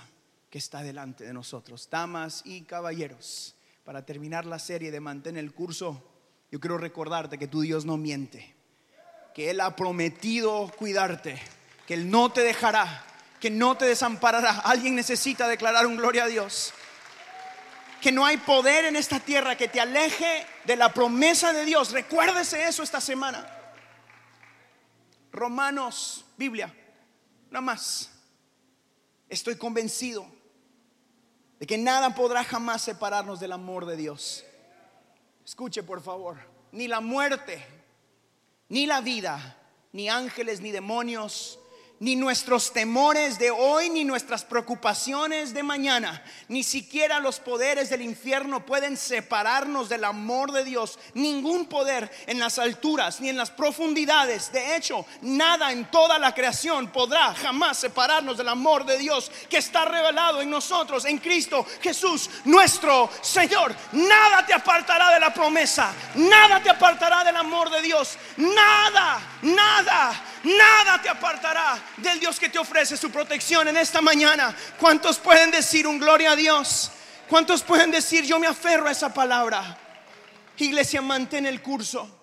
que 0.49 0.57
está 0.57 0.83
delante 0.83 1.23
de 1.23 1.33
nosotros. 1.33 1.87
Damas 1.89 2.43
y 2.45 2.61
caballeros, 2.61 3.55
para 3.83 4.05
terminar 4.05 4.45
la 4.45 4.59
serie 4.59 4.91
de 4.91 4.99
Mantén 4.99 5.37
el 5.37 5.53
curso, 5.53 6.03
yo 6.51 6.59
quiero 6.59 6.77
recordarte 6.77 7.37
que 7.37 7.47
tu 7.47 7.61
Dios 7.61 7.85
no 7.85 7.97
miente, 7.97 8.53
que 9.33 9.49
Él 9.49 9.61
ha 9.61 9.75
prometido 9.75 10.71
cuidarte, 10.77 11.39
que 11.85 11.93
Él 11.93 12.11
no 12.11 12.31
te 12.31 12.41
dejará, 12.41 13.05
que 13.39 13.49
no 13.49 13.77
te 13.77 13.85
desamparará. 13.85 14.59
Alguien 14.59 14.95
necesita 14.95 15.47
declarar 15.47 15.87
un 15.87 15.97
gloria 15.97 16.25
a 16.25 16.27
Dios 16.27 16.73
que 18.01 18.11
no 18.11 18.25
hay 18.25 18.37
poder 18.37 18.85
en 18.85 18.95
esta 18.95 19.19
tierra 19.19 19.55
que 19.55 19.67
te 19.67 19.79
aleje 19.79 20.45
de 20.65 20.75
la 20.75 20.93
promesa 20.93 21.53
de 21.53 21.65
Dios. 21.65 21.91
Recuérdese 21.91 22.67
eso 22.67 22.83
esta 22.83 23.01
semana. 23.01 23.47
Romanos, 25.31 26.25
Biblia, 26.37 26.73
nada 27.49 27.61
más. 27.61 28.11
Estoy 29.29 29.57
convencido 29.57 30.25
de 31.59 31.67
que 31.67 31.77
nada 31.77 32.15
podrá 32.15 32.43
jamás 32.43 32.81
separarnos 32.81 33.39
del 33.39 33.51
amor 33.51 33.85
de 33.85 33.97
Dios. 33.97 34.45
Escuche, 35.45 35.83
por 35.83 36.01
favor, 36.01 36.37
ni 36.71 36.87
la 36.87 36.99
muerte, 36.99 37.65
ni 38.69 38.85
la 38.85 39.01
vida, 39.01 39.57
ni 39.91 40.09
ángeles, 40.09 40.61
ni 40.61 40.71
demonios, 40.71 41.59
ni 41.99 42.15
nuestros 42.15 42.73
temores 42.73 43.39
de 43.39 43.51
hoy, 43.51 43.89
ni 43.89 44.03
nuestras 44.03 44.43
preocupaciones 44.43 45.53
de 45.53 45.63
mañana, 45.63 46.23
ni 46.47 46.63
siquiera 46.63 47.19
los 47.19 47.39
poderes 47.39 47.89
del 47.89 48.01
infierno 48.01 48.65
pueden 48.65 48.97
separarnos 48.97 49.89
del 49.89 50.03
amor 50.03 50.51
de 50.51 50.63
Dios. 50.63 50.99
Ningún 51.13 51.65
poder 51.65 52.11
en 52.27 52.39
las 52.39 52.59
alturas 52.59 53.19
ni 53.19 53.29
en 53.29 53.37
las 53.37 53.49
profundidades. 53.49 54.51
De 54.51 54.75
hecho, 54.75 55.05
nada 55.21 55.71
en 55.71 55.89
toda 55.89 56.19
la 56.19 56.33
creación 56.33 56.87
podrá 56.91 57.33
jamás 57.33 57.77
separarnos 57.77 58.37
del 58.37 58.49
amor 58.49 58.85
de 58.85 58.97
Dios 58.97 59.31
que 59.49 59.57
está 59.57 59.85
revelado 59.85 60.41
en 60.41 60.49
nosotros, 60.49 61.05
en 61.05 61.17
Cristo 61.17 61.65
Jesús, 61.81 62.29
nuestro 62.45 63.09
Señor. 63.21 63.75
Nada 63.93 64.45
te 64.45 64.53
apartará 64.53 65.13
de 65.13 65.19
la 65.19 65.33
promesa, 65.33 65.93
nada 66.15 66.61
te 66.61 66.69
apartará 66.69 67.23
del 67.23 67.35
amor 67.35 67.69
de 67.71 67.81
Dios. 67.81 68.17
Nada, 68.37 69.19
nada 69.41 70.23
Nada 70.47 71.01
te 71.01 71.09
apartará 71.09 71.77
del 71.97 72.19
Dios 72.21 72.39
que 72.39 72.47
te 72.47 72.57
ofrece 72.57 72.95
su 72.95 73.11
protección 73.11 73.67
en 73.67 73.75
esta 73.75 73.99
mañana. 74.01 74.55
¿Cuántos 74.79 75.19
pueden 75.19 75.51
decir 75.51 75.85
un 75.85 75.99
gloria 75.99 76.31
a 76.31 76.35
Dios? 76.37 76.91
¿Cuántos 77.27 77.63
pueden 77.63 77.91
decir 77.91 78.23
yo 78.23 78.39
me 78.39 78.47
aferro 78.47 78.87
a 78.87 78.91
esa 78.91 79.13
palabra? 79.13 79.77
Iglesia, 80.57 81.01
mantén 81.01 81.45
el 81.45 81.61
curso. 81.61 82.16